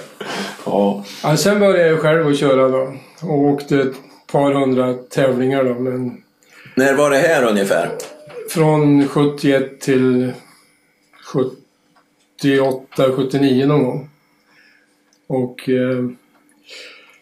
Ja. 0.66 1.04
ja. 1.22 1.36
Sen 1.36 1.60
började 1.60 1.88
jag 1.88 2.00
själv 2.00 2.28
att 2.28 2.38
köra 2.38 2.68
då. 2.68 2.92
Och 3.22 3.38
åkte 3.38 3.80
ett 3.80 3.94
par 4.32 4.52
hundra 4.52 4.94
tävlingar 4.94 5.64
då. 5.64 5.74
Men... 5.74 6.16
När 6.78 6.94
var 6.94 7.10
det 7.10 7.18
här 7.18 7.44
ungefär? 7.44 7.90
Från 8.50 9.08
71 9.08 9.80
till 9.80 10.32
78, 11.24 13.12
79 13.16 13.66
någon 13.66 13.84
gång. 13.84 14.10
Och... 15.26 15.68
Eh... 15.68 16.04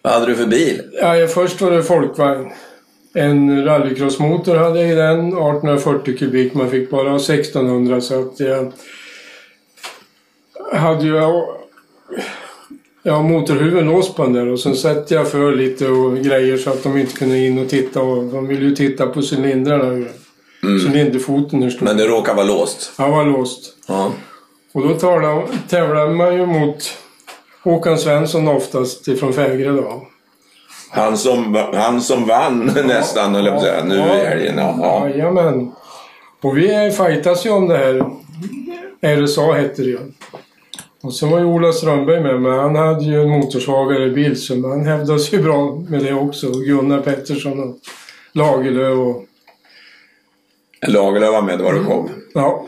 Vad 0.03 0.13
hade 0.13 0.27
du 0.27 0.35
för 0.35 0.47
bil? 0.47 0.83
Ja, 0.93 1.27
först 1.27 1.61
var 1.61 1.71
det 1.71 1.83
folkvagn. 1.83 2.53
En 3.15 3.65
rallycrossmotor 3.65 4.57
hade 4.57 4.81
jag 4.81 4.91
i 4.91 4.95
den, 4.95 5.27
1840 5.27 6.19
kubik. 6.19 6.55
Man 6.55 6.71
fick 6.71 6.91
bara 6.91 7.17
1600 7.17 8.01
så 8.01 8.21
att 8.21 8.41
jag 8.41 8.73
hade 10.73 11.05
ju 11.05 11.19
ja, 13.07 13.23
motorhuven 13.23 13.87
låst 13.87 14.17
på 14.17 14.23
den 14.23 14.33
där 14.33 14.49
och 14.49 14.61
sen 14.61 14.77
satte 14.77 15.15
jag 15.15 15.31
för 15.31 15.53
lite 15.53 15.89
och 15.89 16.17
grejer 16.17 16.57
så 16.57 16.71
att 16.71 16.83
de 16.83 16.97
inte 16.97 17.17
kunde 17.17 17.39
in 17.39 17.59
och 17.59 17.69
titta. 17.69 18.03
Och 18.03 18.25
de 18.25 18.47
ville 18.47 18.65
ju 18.65 18.75
titta 18.75 19.07
på 19.07 19.23
cylindrarna. 19.33 19.85
Mm. 19.87 20.81
Cylinderfoten 20.81 21.63
hur 21.63 21.79
Men 21.81 21.97
det 21.97 22.07
råkade 22.07 22.37
vara 22.37 22.47
låst? 22.47 22.93
Ja, 22.99 23.09
var 23.09 23.25
låst. 23.25 23.77
Ja. 23.89 24.13
Och 24.73 24.89
då 24.89 24.95
tävlade 25.69 26.11
man 26.11 26.35
ju 26.35 26.47
mot 26.47 26.99
Håkan 27.63 27.99
Svensson 27.99 28.49
oftast 28.49 29.09
ifrån 29.09 29.33
Fägre 29.33 29.71
då. 29.71 30.07
Han 30.91 31.17
som, 31.17 31.55
han 31.75 32.01
som 32.01 32.27
vann 32.27 32.73
ja, 32.77 32.83
nästan, 32.83 33.35
eller 33.35 33.53
ja, 33.53 33.61
säga, 33.61 33.85
nu 33.85 33.97
ja, 33.97 34.17
i 34.17 34.25
helgen. 34.25 34.55
Ja. 34.59 35.09
Jajamän. 35.09 35.73
Och 36.43 36.57
vi 36.57 36.91
fightas 36.91 37.47
ju 37.47 37.51
om 37.51 37.69
det 37.69 37.77
här. 37.77 38.05
RSA 39.17 39.53
hette 39.53 39.83
det 39.83 39.89
ju. 39.89 39.99
Och 41.03 41.13
så 41.13 41.27
var 41.27 41.39
ju 41.39 41.45
Ola 41.45 41.73
Strömberg 41.73 42.21
med, 42.21 42.41
men 42.41 42.59
han 42.59 42.77
hade 42.77 43.05
ju 43.05 43.23
en 43.23 43.29
motorsvagare 43.29 44.11
bil 44.11 44.41
så 44.41 44.69
han 44.69 44.87
hävdade 44.87 45.21
sig 45.21 45.39
bra 45.39 45.83
med 45.89 46.05
det 46.05 46.13
också. 46.13 46.51
Gunnar 46.51 47.01
Pettersson 47.01 47.61
och 47.61 47.77
Lagerlöf 48.33 48.99
och... 48.99 49.25
Lagerlöf 50.87 51.33
var 51.33 51.43
med, 51.43 51.59
var 51.59 51.73
mm. 51.73 51.85
kom? 51.85 52.11
Ja. 52.35 52.67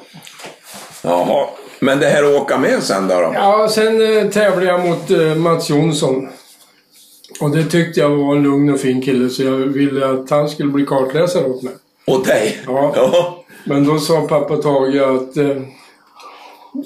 Jaha. 1.03 1.47
Men 1.81 1.99
det 1.99 2.07
här 2.07 2.25
att 2.25 2.43
åka 2.43 2.59
med 2.59 2.83
sen 2.83 3.09
då? 3.09 3.15
då? 3.15 3.33
Ja, 3.35 3.69
sen 3.71 4.17
eh, 4.17 4.31
tävlade 4.31 4.67
jag 4.67 4.89
mot 4.89 5.11
eh, 5.11 5.35
Mats 5.35 5.71
Jonsson. 5.71 6.29
Och 7.41 7.51
det 7.51 7.65
tyckte 7.65 8.01
jag 8.01 8.11
var 8.11 8.37
en 8.37 8.43
lugn 8.43 8.75
och 8.75 8.81
fin 8.81 9.03
kille 9.03 9.29
så 9.29 9.43
jag 9.43 9.57
ville 9.57 10.07
att 10.07 10.31
han 10.31 10.49
skulle 10.49 10.73
bli 10.73 10.87
kartläsare 10.87 11.45
åt 11.45 11.63
mig. 11.63 11.75
Åt 12.07 12.25
dig? 12.25 12.59
Ja. 12.67 12.93
ja. 12.97 13.45
Men 13.65 13.85
då 13.85 13.99
sa 13.99 14.21
pappa 14.21 14.57
Tage 14.57 14.97
att 14.97 15.37
eh, 15.37 15.57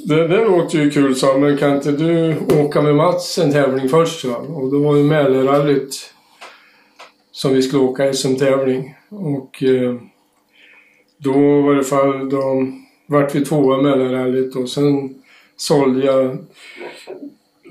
det, 0.07 0.29
det 0.29 0.45
låter 0.45 0.79
ju 0.79 0.91
kul, 0.91 1.17
sa 1.17 1.39
men 1.39 1.57
kan 1.57 1.75
inte 1.75 1.93
du 1.93 2.37
åka 2.61 2.83
med 2.83 2.95
Mats 2.95 3.39
en 3.39 3.53
tävling 3.53 3.89
först? 3.89 4.25
Va? 4.25 4.37
Och 4.37 4.71
då 4.71 4.79
var 4.79 4.97
det 4.97 5.03
Mälarrallyt 5.03 6.15
som 7.33 7.55
vi 7.55 7.63
skulle 7.63 7.83
åka 7.83 8.13
SM-tävling. 8.13 8.95
Och 9.09 9.63
eh, 9.63 9.95
då 11.19 11.61
var 11.63 11.75
det 11.75 11.85
fall, 11.85 12.31
då 12.31 12.67
vart 13.07 13.35
vi 13.35 13.45
tvåa 13.45 13.79
i 13.79 13.83
Mälarrallyt 13.83 14.57
och 14.57 14.69
sen 14.69 15.15
sålde 15.57 16.07
jag 16.07 16.39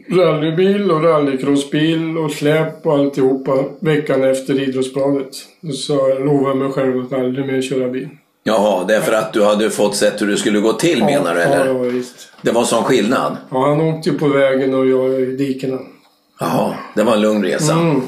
rallybil 0.09 0.91
och 0.91 1.03
rallycrossbil 1.03 2.17
och 2.17 2.31
släp 2.31 2.85
och 2.85 2.93
alltihopa 2.93 3.65
veckan 3.79 4.23
efter 4.23 4.61
Idrottsbladet. 4.61 5.35
Så 5.73 5.93
jag 5.93 6.25
lovade 6.25 6.55
mig 6.55 6.71
själv 6.71 7.05
att 7.05 7.13
aldrig 7.13 7.45
mer 7.45 7.61
köra 7.61 7.89
bil. 7.89 8.09
Jaha, 8.43 8.83
det 8.87 8.95
är 8.95 9.01
för 9.01 9.13
att 9.13 9.33
du 9.33 9.43
hade 9.43 9.69
fått 9.69 9.95
sett 9.95 10.21
hur 10.21 10.27
det 10.27 10.37
skulle 10.37 10.59
gå 10.59 10.73
till 10.73 10.99
ja, 10.99 11.05
menar 11.05 11.35
du? 11.35 11.41
Eller? 11.41 11.65
Ja, 11.67 11.73
visst. 11.73 12.15
Det 12.41 12.51
var 12.51 12.63
sån 12.63 12.83
skillnad? 12.83 13.37
Ja, 13.51 13.67
han 13.67 13.81
åkte 13.81 14.09
ju 14.09 14.17
på 14.17 14.27
vägen 14.27 14.73
och 14.73 14.87
jag 14.87 15.21
i 15.21 15.25
dikena. 15.25 15.79
Jaha, 16.39 16.73
det 16.95 17.03
var 17.03 17.13
en 17.13 17.21
lugn 17.21 17.43
resa. 17.43 17.73
Mm. 17.73 18.01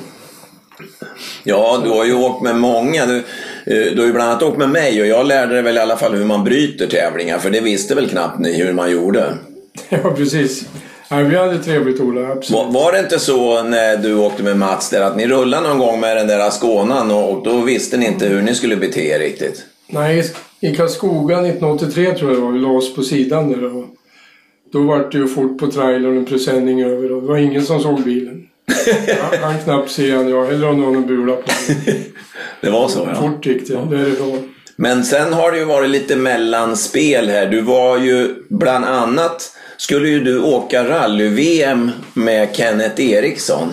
Ja, 1.43 1.81
du 1.83 1.89
har 1.89 2.05
ju 2.05 2.13
åkt 2.13 2.41
med 2.41 2.55
många. 2.55 3.05
Du, 3.05 3.17
eh, 3.17 3.93
du 3.93 3.99
har 3.99 4.05
ju 4.05 4.13
bland 4.13 4.29
annat 4.29 4.43
åkt 4.43 4.57
med 4.57 4.69
mig 4.69 5.01
och 5.01 5.07
jag 5.07 5.25
lärde 5.25 5.53
dig 5.53 5.61
väl 5.61 5.77
i 5.77 5.79
alla 5.79 5.97
fall 5.97 6.13
hur 6.13 6.25
man 6.25 6.43
bryter 6.43 6.87
tävlingar 6.87 7.39
för 7.39 7.49
det 7.49 7.61
visste 7.61 7.95
väl 7.95 8.09
knappt 8.09 8.39
ni 8.39 8.53
hur 8.53 8.73
man 8.73 8.91
gjorde. 8.91 9.33
Ja, 9.89 10.11
precis. 10.11 10.65
Ja, 11.09 11.17
vi 11.17 11.35
hade 11.35 11.63
trevligt 11.63 11.99
Ola, 11.99 12.31
absolut. 12.31 12.65
Var, 12.65 12.71
var, 12.81 12.91
det 12.91 12.99
inte 12.99 13.19
så 13.19 13.63
när 13.63 13.97
du 13.97 14.15
åkte 14.15 14.43
med 14.43 14.57
Mats 14.57 14.89
där 14.89 15.01
att 15.01 15.17
ni 15.17 15.27
rullade 15.27 15.67
någon 15.67 15.79
gång 15.79 15.99
med 15.99 16.17
den 16.17 16.27
där 16.27 16.49
Skånan 16.49 17.11
och 17.11 17.43
då 17.43 17.57
visste 17.57 17.97
ni 17.97 18.05
inte 18.05 18.25
hur 18.25 18.41
ni 18.41 18.55
skulle 18.55 18.75
bete 18.75 19.01
er 19.01 19.19
riktigt? 19.19 19.65
Nej, 19.87 20.23
i 20.59 20.75
Karlskoga 20.75 21.35
1983 21.35 22.13
tror 22.13 22.31
jag 22.31 22.39
det 22.39 22.45
var, 22.45 22.51
vi 22.51 22.59
la 22.59 22.69
oss 22.69 22.95
på 22.95 23.03
sidan 23.03 23.51
där 23.51 23.77
och 23.77 23.85
då 24.71 24.83
var 24.83 25.09
det 25.11 25.17
ju 25.17 25.27
fort 25.27 25.59
på 25.59 25.67
trailern 25.67 26.17
en 26.17 26.25
presenning 26.25 26.83
över 26.83 27.11
och 27.11 27.21
det 27.21 27.27
var 27.27 27.37
ingen 27.37 27.65
som 27.65 27.79
såg 27.79 28.03
bilen. 28.03 28.47
Han 29.21 29.39
kan 29.39 29.63
knappt 29.63 29.91
se 29.91 30.15
han, 30.15 30.29
jag 30.29 30.45
hellre 30.45 30.65
ha 30.65 30.73
någon 30.73 31.07
bula 31.07 31.35
på. 31.35 31.51
det 32.61 32.69
var 32.69 32.87
så 32.87 33.09
ja. 33.13 33.21
Fort 33.21 33.45
gick 33.45 33.67
det, 33.67 33.73
därifrån. 33.89 34.53
Men 34.75 35.03
sen 35.03 35.33
har 35.33 35.51
det 35.51 35.57
ju 35.57 35.65
varit 35.65 35.89
lite 35.89 36.15
mellanspel 36.15 37.29
här. 37.29 37.47
Du 37.47 37.61
var 37.61 37.97
ju 37.97 38.35
bland 38.49 38.85
annat 38.85 39.51
skulle 39.77 40.09
ju 40.09 40.19
du 40.23 40.41
åka 40.41 40.89
rally-VM 40.89 41.91
med 42.13 42.55
Kenneth 42.55 43.01
Eriksson. 43.01 43.69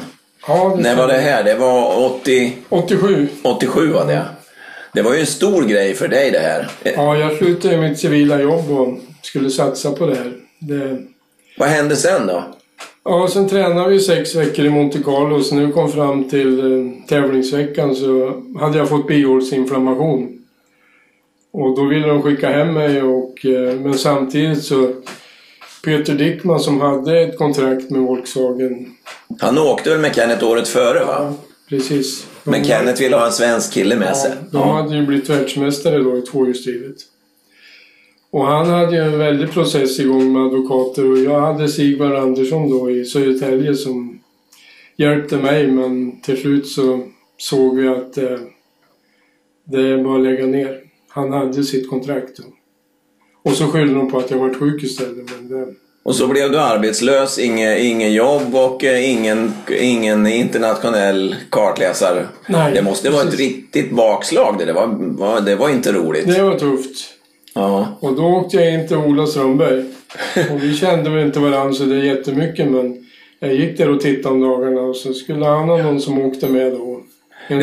Ja, 0.46 0.74
det 0.76 0.82
När 0.82 0.96
var 0.96 1.08
det 1.08 1.18
här? 1.18 1.44
Det 1.44 1.54
var 1.54 2.04
80, 2.04 2.52
87. 2.68 3.28
87 3.42 3.92
var 3.92 4.06
det. 4.06 4.24
Det 4.92 5.02
var 5.02 5.14
ju 5.14 5.20
en 5.20 5.26
stor 5.26 5.62
grej 5.62 5.94
för 5.94 6.08
dig 6.08 6.30
det 6.30 6.38
här. 6.38 6.70
Ja, 6.82 7.16
jag 7.16 7.36
slutade 7.36 7.76
mitt 7.76 7.98
civila 7.98 8.40
jobb 8.40 8.70
och 8.70 8.98
skulle 9.22 9.50
satsa 9.50 9.92
på 9.92 10.06
det 10.06 10.14
här. 10.14 10.32
Det... 10.58 10.98
Vad 11.58 11.68
hände 11.68 11.96
sen 11.96 12.26
då? 12.26 12.44
Ja, 13.04 13.28
sen 13.28 13.48
tränade 13.48 13.90
vi 13.90 14.00
sex 14.00 14.34
veckor 14.34 14.64
i 14.64 14.70
Monte 14.70 14.98
Carlo, 14.98 15.42
så 15.42 15.54
nu 15.54 15.72
kom 15.72 15.92
fram 15.92 16.28
till 16.28 16.60
eh, 16.60 17.06
tävlingsveckan 17.08 17.94
så 17.94 18.42
hade 18.60 18.78
jag 18.78 18.88
fått 18.88 19.06
bihålsinflammation. 19.08 20.36
Och 21.52 21.76
då 21.76 21.84
ville 21.84 22.06
de 22.06 22.22
skicka 22.22 22.50
hem 22.50 22.74
mig 22.74 23.02
och, 23.02 23.46
eh, 23.46 23.74
men 23.80 23.98
samtidigt 23.98 24.62
så 24.62 24.92
Peter 25.84 26.14
Dickman 26.14 26.60
som 26.60 26.80
hade 26.80 27.20
ett 27.20 27.38
kontrakt 27.38 27.90
med 27.90 28.00
Volkswagen. 28.00 28.94
Han 29.40 29.58
åkte 29.58 29.90
väl 29.90 30.00
med 30.00 30.14
Kenneth 30.14 30.44
året 30.44 30.68
före 30.68 31.04
va? 31.04 31.34
Precis. 31.68 32.26
Men 32.44 32.64
Kenneth 32.64 33.00
ville 33.00 33.16
ha 33.16 33.26
en 33.26 33.32
svensk 33.32 33.72
kille 33.72 33.96
med 33.96 34.16
sig. 34.16 34.32
Ja, 34.52 34.58
de 34.58 34.68
hade 34.68 34.96
ju 34.96 35.06
blivit 35.06 35.30
världsmästare 35.30 35.98
då 35.98 36.18
i 36.18 36.22
tvåhjulsdrivet. 36.22 36.96
Och 38.30 38.46
han 38.46 38.66
hade 38.66 38.96
ju 38.96 39.02
en 39.02 39.18
väldig 39.18 39.50
process 39.50 40.00
igång 40.00 40.32
med 40.32 40.42
advokater 40.42 41.10
och 41.10 41.18
jag 41.18 41.40
hade 41.40 41.68
Sigvard 41.68 42.12
Andersson 42.12 42.70
då 42.70 42.90
i 42.90 43.04
Södertälje 43.04 43.74
som 43.74 44.20
hjälpte 44.96 45.36
mig 45.36 45.70
men 45.70 46.20
till 46.20 46.40
slut 46.40 46.66
så 46.66 47.00
såg 47.36 47.76
vi 47.76 47.88
att 47.88 48.18
eh, 48.18 48.38
det 49.64 49.96
var 49.96 50.16
att 50.16 50.24
lägga 50.24 50.46
ner. 50.46 50.80
Han 51.08 51.32
hade 51.32 51.64
sitt 51.64 51.90
kontrakt 51.90 52.36
då. 52.36 52.44
Och 53.42 53.56
så 53.56 53.66
skyllde 53.66 53.94
de 53.94 54.10
på 54.10 54.18
att 54.18 54.30
jag 54.30 54.38
varit 54.38 54.56
sjuk 54.56 54.82
istället. 54.82 55.30
Men 55.30 55.48
det, 55.48 55.74
Och 56.02 56.14
så 56.14 56.26
blev 56.26 56.50
du 56.50 56.58
arbetslös, 56.58 57.38
inget, 57.38 57.78
ingen 57.78 58.12
jobb 58.12 58.54
och 58.54 58.84
eh, 58.84 59.10
ingen, 59.10 59.52
ingen 59.80 60.26
internationell 60.26 61.36
kartläsare. 61.50 62.26
Nej, 62.46 62.72
det 62.74 62.82
måste 62.82 63.10
vara 63.10 63.22
ett 63.22 63.30
precis. 63.30 63.48
riktigt 63.48 63.90
bakslag 63.90 64.58
det. 64.58 64.64
Det 64.64 64.72
var, 64.72 64.86
var, 65.18 65.40
det 65.40 65.56
var 65.56 65.68
inte 65.68 65.92
roligt. 65.92 66.26
det 66.26 66.42
var 66.42 66.58
tufft. 66.58 67.08
Ja. 67.54 67.98
Och 68.00 68.16
då 68.16 68.22
åkte 68.22 68.56
jag 68.56 68.74
in 68.74 68.88
till 68.88 68.96
Ola 68.96 69.26
Strömberg. 69.26 69.84
Och 70.50 70.62
vi 70.62 70.76
kände 70.76 71.10
väl 71.10 71.26
inte 71.26 71.40
varandra 71.40 71.72
så 71.72 71.84
det 71.84 71.96
är 71.96 72.02
jättemycket 72.02 72.68
men 72.68 73.06
jag 73.40 73.54
gick 73.54 73.78
där 73.78 73.90
och 73.90 74.00
tittade 74.00 74.34
om 74.34 74.40
dagarna 74.40 74.80
och 74.80 74.96
så 74.96 75.14
skulle 75.14 75.46
han 75.46 75.68
ha 75.68 75.76
någon 75.76 76.00
som 76.00 76.18
åkte 76.18 76.48
med 76.48 76.72
då. 76.72 77.00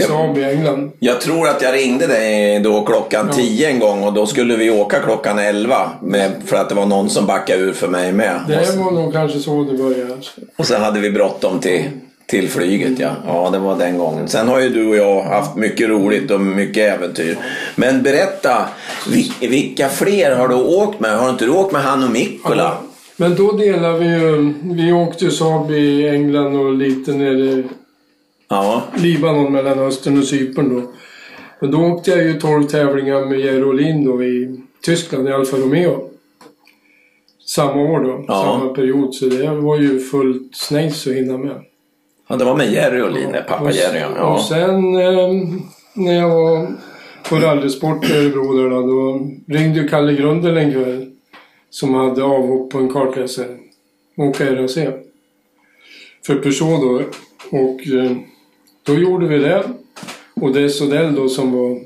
Saab 0.08 0.38
i 0.38 0.44
England. 0.44 0.92
Jag 1.00 1.22
tror 1.22 1.48
att 1.48 1.62
jag 1.62 1.74
ringde 1.74 2.08
dig 2.08 2.60
då 2.60 2.82
klockan 2.86 3.30
10 3.32 3.70
en 3.70 3.80
gång 3.80 4.04
och 4.04 4.14
då 4.14 4.26
skulle 4.26 4.56
vi 4.56 4.70
åka 4.72 5.00
klockan 5.00 5.40
11 5.40 5.90
med, 6.02 6.32
för 6.46 6.58
att 6.58 6.70
det 6.70 6.76
var 6.76 6.86
någon 6.86 7.10
som 7.10 7.26
backade 7.26 7.62
ur 7.62 7.74
för 7.74 7.88
mig 7.88 8.14
med. 8.14 8.40
Det 8.48 8.76
var 8.78 8.92
nog 8.92 9.14
kanske 9.14 9.40
så 9.40 9.64
det 9.64 9.78
började. 9.78 10.14
och 10.58 10.66
sen 10.66 10.82
hade 10.82 11.00
vi 11.00 11.12
bråttom 11.12 11.60
till, 11.60 11.84
till 12.26 12.50
flyget 12.50 13.00
ja. 13.00 13.10
Ja, 13.28 13.50
det 13.52 13.58
var 13.60 13.76
den 13.76 13.98
gången. 13.98 14.28
Sen 14.28 14.48
har 14.48 14.60
ju 14.60 14.70
du 14.70 14.88
och 14.90 14.96
jag 14.96 15.22
haft 15.22 15.56
mycket 15.56 15.90
roligt 15.90 16.32
och 16.32 16.42
mycket 16.42 16.94
äventyr. 16.96 17.38
Men 17.76 18.04
berätta, 18.04 18.66
vi- 19.10 19.48
vilka 19.48 19.90
fler 19.90 20.36
har 20.36 20.48
du 20.48 20.56
åkt 20.56 21.00
med? 21.00 21.18
Har 21.20 21.30
inte 21.30 21.46
du 21.46 21.52
åkt 21.52 21.72
med 21.74 21.82
han 21.82 22.04
och 22.04 22.12
Mikkola? 22.12 22.78
Men 23.18 23.36
då 23.36 23.52
delade 23.52 24.00
vi 24.00 24.06
ju... 24.06 24.54
Vi 24.64 24.92
åkte 24.92 25.26
ju 25.26 25.32
Saab 25.32 25.72
i 25.72 26.10
England 26.10 26.56
och 26.56 26.74
lite 26.74 27.12
nere 27.12 27.64
Ja. 28.50 28.84
Libanon, 28.98 29.52
Mellanöstern 29.54 30.18
och 30.18 30.24
Cypern 30.24 30.76
då. 30.76 30.82
Men 31.60 31.72
då 31.72 31.78
åkte 31.78 32.12
jag 32.12 32.24
ju 32.24 32.34
12 32.40 32.64
tävlingar 32.64 33.26
med 33.26 33.40
Jerry 33.40 33.64
Olin 33.64 34.06
då 34.06 34.24
i 34.24 34.62
Tyskland 34.82 35.30
i 35.30 35.32
Alfa 35.32 35.58
Romeo. 35.58 36.10
Samma 37.46 37.82
år 37.82 38.00
då, 38.00 38.26
Ja. 38.28 38.44
samma 38.60 38.74
period. 38.74 39.16
Så 39.16 39.26
det 39.26 39.48
var 39.56 39.78
ju 39.78 40.00
fullt 40.00 40.56
snejs 40.56 41.08
att 41.08 41.14
hinna 41.14 41.38
med. 41.38 41.62
ja, 42.30 42.36
det 42.36 42.46
var 42.46 42.56
med 42.58 42.72
Jerry 42.74 43.02
och 43.02 43.12
Line, 43.12 43.36
pappa 43.48 43.64
Och 43.64 43.72
Jerry. 43.72 44.04
Och 44.04 44.18
Ja. 44.18 44.46
sen 44.50 44.96
eh, 44.96 45.50
när 45.94 46.14
jag 46.14 46.30
var 46.30 46.68
på 47.30 47.36
rallysport 47.36 48.10
i 48.10 48.14
Örebro 48.14 48.54
där 48.54 48.70
då, 48.70 48.82
då 48.82 49.28
ringde 49.54 49.80
ju 49.80 49.88
Kalle 49.88 50.14
Grundel 50.14 50.58
en 50.58 50.72
kväll. 50.72 51.12
Som 51.70 51.94
hade 51.94 52.24
avhopp 52.24 52.72
på 52.72 52.78
en 52.78 52.90
kartläsare. 52.90 53.58
Åka 54.18 54.56
RAC. 54.56 54.78
För 56.26 56.36
Peugeot 56.36 56.82
då. 56.82 57.02
Och 57.58 57.88
eh, 57.88 58.12
då 58.88 59.00
gjorde 59.00 59.28
vi 59.28 59.38
det. 59.38 59.64
Och 60.34 60.54
det 60.54 60.62
är 60.62 60.70
Sodell 60.70 61.16
då 61.16 61.30
som 61.30 61.52
var 61.52 61.80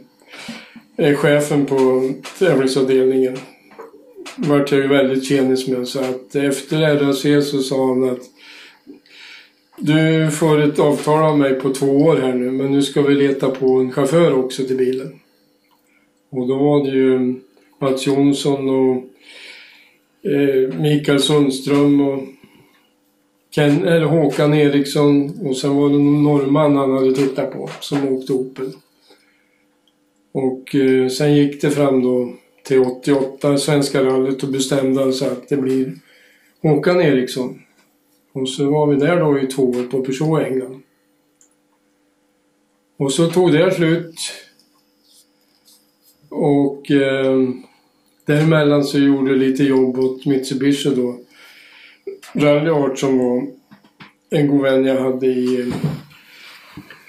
eh, 0.97 1.15
chefen 1.15 1.65
på 1.65 2.11
tävlingsavdelningen. 2.39 3.37
Vart 4.35 4.71
jag 4.71 4.81
ju 4.81 4.87
väldigt 4.87 5.25
tjenis 5.25 5.67
med. 5.67 5.87
Så 5.87 5.99
att 5.99 6.35
efter 6.35 6.95
RAC 6.95 7.49
så 7.49 7.59
sa 7.59 7.87
han 7.87 8.09
att 8.09 8.21
du 9.77 10.31
får 10.31 10.61
ett 10.61 10.79
avtal 10.79 11.23
av 11.23 11.37
mig 11.37 11.53
på 11.53 11.69
två 11.69 11.85
år 11.85 12.15
här 12.17 12.33
nu, 12.33 12.51
men 12.51 12.71
nu 12.71 12.81
ska 12.81 13.01
vi 13.01 13.15
leta 13.15 13.49
på 13.49 13.79
en 13.79 13.91
chaufför 13.91 14.33
också 14.33 14.63
till 14.63 14.77
bilen. 14.77 15.19
Och 16.29 16.47
då 16.47 16.55
var 16.55 16.85
det 16.85 16.91
ju 16.91 17.35
Mats 17.79 18.07
Jonsson 18.07 18.69
och 18.69 18.95
eh, 20.31 20.79
Mikael 20.79 21.19
Sundström 21.19 22.01
och 22.01 22.23
Ken, 23.55 23.87
eller 23.87 24.05
Håkan 24.05 24.53
Eriksson 24.53 25.39
och 25.47 25.57
sen 25.57 25.75
var 25.75 25.89
det 25.89 25.97
någon 25.97 26.23
norrman 26.23 26.75
han 26.75 26.91
hade 26.91 27.15
tittat 27.15 27.51
på 27.51 27.69
som 27.79 28.07
åkte 28.07 28.33
Opel. 28.33 28.71
Och 30.31 30.75
eh, 30.75 31.07
sen 31.07 31.35
gick 31.35 31.61
det 31.61 31.71
fram 31.71 32.03
då 32.03 32.33
till 32.63 32.79
88 32.79 33.57
Svenska 33.57 34.03
rallyt 34.03 34.43
och 34.43 34.49
bestämde 34.49 35.03
alltså 35.03 35.25
sig 35.25 35.31
att 35.31 35.49
det 35.49 35.57
blir 35.57 35.93
Håkan 36.61 37.01
Eriksson. 37.01 37.61
Och 38.33 38.49
så 38.49 38.71
var 38.71 38.87
vi 38.87 38.95
där 38.95 39.19
då 39.19 39.39
i 39.39 39.47
två 39.47 39.63
år 39.63 39.83
på 39.83 40.01
Peugeot 40.01 40.41
England. 40.41 40.81
Och 42.97 43.13
så 43.13 43.27
tog 43.27 43.51
det 43.51 43.71
slut. 43.71 44.15
Och 46.29 46.91
eh, 46.91 47.49
däremellan 48.25 48.83
så 48.83 48.99
gjorde 48.99 49.31
jag 49.31 49.39
lite 49.39 49.63
jobb 49.63 49.99
åt 49.99 50.25
Mitsubishi 50.25 50.89
då. 50.95 51.19
Rally 52.33 52.69
Art 52.69 52.99
som 52.99 53.17
var 53.19 53.43
en 54.29 54.47
god 54.47 54.61
vän 54.61 54.85
jag 54.85 55.01
hade 55.01 55.25
i 55.25 55.59
eh, 55.61 55.75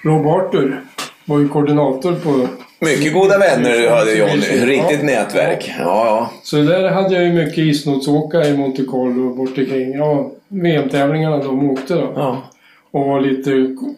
Rob 0.04 0.26
Arthur. 0.26 0.80
Var 1.24 1.38
ju 1.38 1.48
koordinator 1.48 2.12
på... 2.12 2.48
Mycket 2.80 3.12
goda 3.14 3.38
vänner 3.38 3.78
du 3.78 3.88
hade 3.88 4.12
Johnny. 4.14 4.40
Riktigt 4.66 4.98
Ja. 5.00 5.06
nätverk. 5.06 5.72
Ja, 5.78 6.06
ja. 6.06 6.30
Så 6.42 6.56
där 6.56 6.90
hade 6.90 7.14
jag 7.14 7.24
ju 7.24 7.32
mycket 7.32 7.58
isnotsåkare 7.58 8.48
i 8.48 8.56
Monte 8.56 8.82
Carlo 8.85 9.28
och 9.30 9.37
bort 9.37 9.58
omkring. 9.58 9.92
Ja, 9.94 10.30
VM-tävlingarna 10.48 11.38
de 11.38 11.70
åkte 11.70 11.94
då. 11.94 12.12
ja. 12.16 12.42
Och 12.90 13.06
var 13.06 13.20
lite 13.20 13.50
ko- 13.50 13.94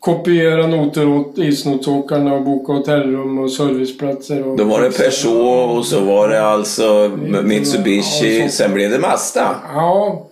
kopiera 0.00 0.66
noter 0.66 1.08
åt 1.08 1.38
isnotsåkarna 1.38 2.34
och 2.34 2.42
boka 2.42 2.72
hotellrum 2.72 3.38
och 3.38 3.52
serviceplatser. 3.52 4.46
Och 4.48 4.56
Då 4.56 4.64
var 4.64 4.82
det 4.82 4.90
Peugeot 4.98 5.78
och 5.78 5.86
så 5.86 6.00
var 6.00 6.28
det 6.28 6.42
alltså 6.46 7.10
Mitsubishi. 7.44 8.40
Ja, 8.40 8.48
Sen 8.48 8.74
blev 8.74 8.90
det 8.90 8.98
Mazda. 8.98 9.54
Ja. 9.74 10.26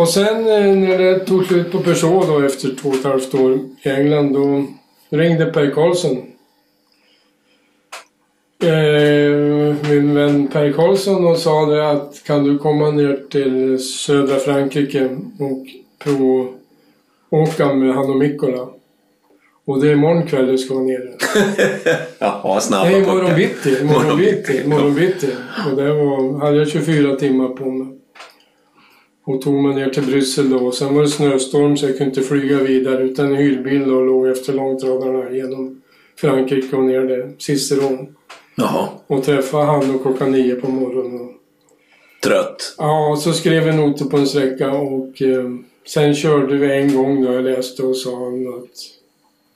Och 0.00 0.08
sen 0.08 0.36
eh, 0.36 0.76
när 0.76 0.98
det 0.98 1.18
tog 1.18 1.46
slut 1.46 1.72
på 1.72 1.78
Peugeot 1.78 2.26
då 2.26 2.40
efter 2.40 2.74
två 2.82 2.88
och 2.88 2.94
ett 2.94 3.04
halvt 3.04 3.34
år 3.34 3.58
i 3.82 3.88
England 3.88 4.32
då 4.32 4.66
ringde 5.16 5.46
Per 5.46 5.70
Karlsson. 5.70 6.16
Eh, 8.62 9.90
min 9.90 10.14
vän 10.14 10.48
Per 10.52 10.72
Karlsson 10.72 11.26
och 11.26 11.38
sa 11.38 11.66
det 11.66 11.90
att 11.90 12.22
kan 12.26 12.44
du 12.44 12.58
komma 12.58 12.90
ner 12.90 13.20
till 13.30 13.78
södra 13.78 14.38
Frankrike 14.38 15.04
och 15.38 15.66
provåka 15.98 17.74
med 17.74 17.94
han 17.94 18.10
och 18.10 18.16
Mikkola. 18.16 18.68
Och 19.64 19.80
det 19.80 19.88
är 19.88 19.92
imorgon 19.92 20.26
kväll 20.26 20.46
du 20.46 20.58
ska 20.58 20.74
vara 20.74 20.84
nere. 20.84 21.10
Jaha, 22.18 22.60
snabba 22.60 22.84
Nej, 22.84 23.02
imorgon 23.02 23.36
bitti. 23.36 23.80
Imorgon 23.80 24.18
bitti. 24.18 24.62
Imorgon 24.64 24.94
bitti. 24.94 25.30
Och 25.70 25.76
det 25.76 25.92
var, 25.92 26.40
hade 26.40 26.58
jag 26.58 26.68
24 26.68 27.16
timmar 27.16 27.48
på 27.48 27.64
mig. 27.64 27.99
Och 29.30 29.42
tog 29.42 29.54
mig 29.54 29.74
ner 29.74 29.88
till 29.90 30.06
Bryssel 30.06 30.50
då. 30.50 30.56
Och 30.58 30.74
sen 30.74 30.94
var 30.94 31.02
det 31.02 31.08
snöstorm 31.08 31.76
så 31.76 31.86
jag 31.86 31.98
kunde 31.98 32.10
inte 32.10 32.28
flyga 32.28 32.58
vidare. 32.58 33.02
Utan 33.02 33.34
hyrbil 33.34 33.88
då 33.88 34.00
låg 34.00 34.28
efter 34.28 34.52
långtradarna 34.52 35.30
genom 35.32 35.82
Frankrike 36.16 36.76
och 36.76 36.84
ner 36.84 37.00
där. 37.00 37.30
Ciceron. 37.38 38.16
Jaha, 38.56 38.88
Och 39.06 39.24
träffade 39.24 39.64
han 39.64 39.94
och 39.94 40.02
klockan 40.02 40.32
nio 40.32 40.54
på 40.54 40.70
morgonen. 40.70 41.20
Och, 41.20 41.30
trött. 42.22 42.74
ja, 42.78 43.08
och 43.10 43.18
så 43.18 43.32
skrev 43.32 43.64
vi 43.64 43.72
noter 43.72 44.04
på 44.04 44.16
en 44.16 44.26
sträcka 44.26 44.72
och 44.72 45.22
eh, 45.22 45.44
sen 45.86 46.14
körde 46.14 46.56
vi 46.56 46.72
en 46.72 46.94
gång 46.96 47.24
då 47.24 47.32
jag 47.32 47.44
läste 47.44 47.82
och 47.82 47.96
sa 47.96 48.24
han 48.24 48.48
att 48.48 48.70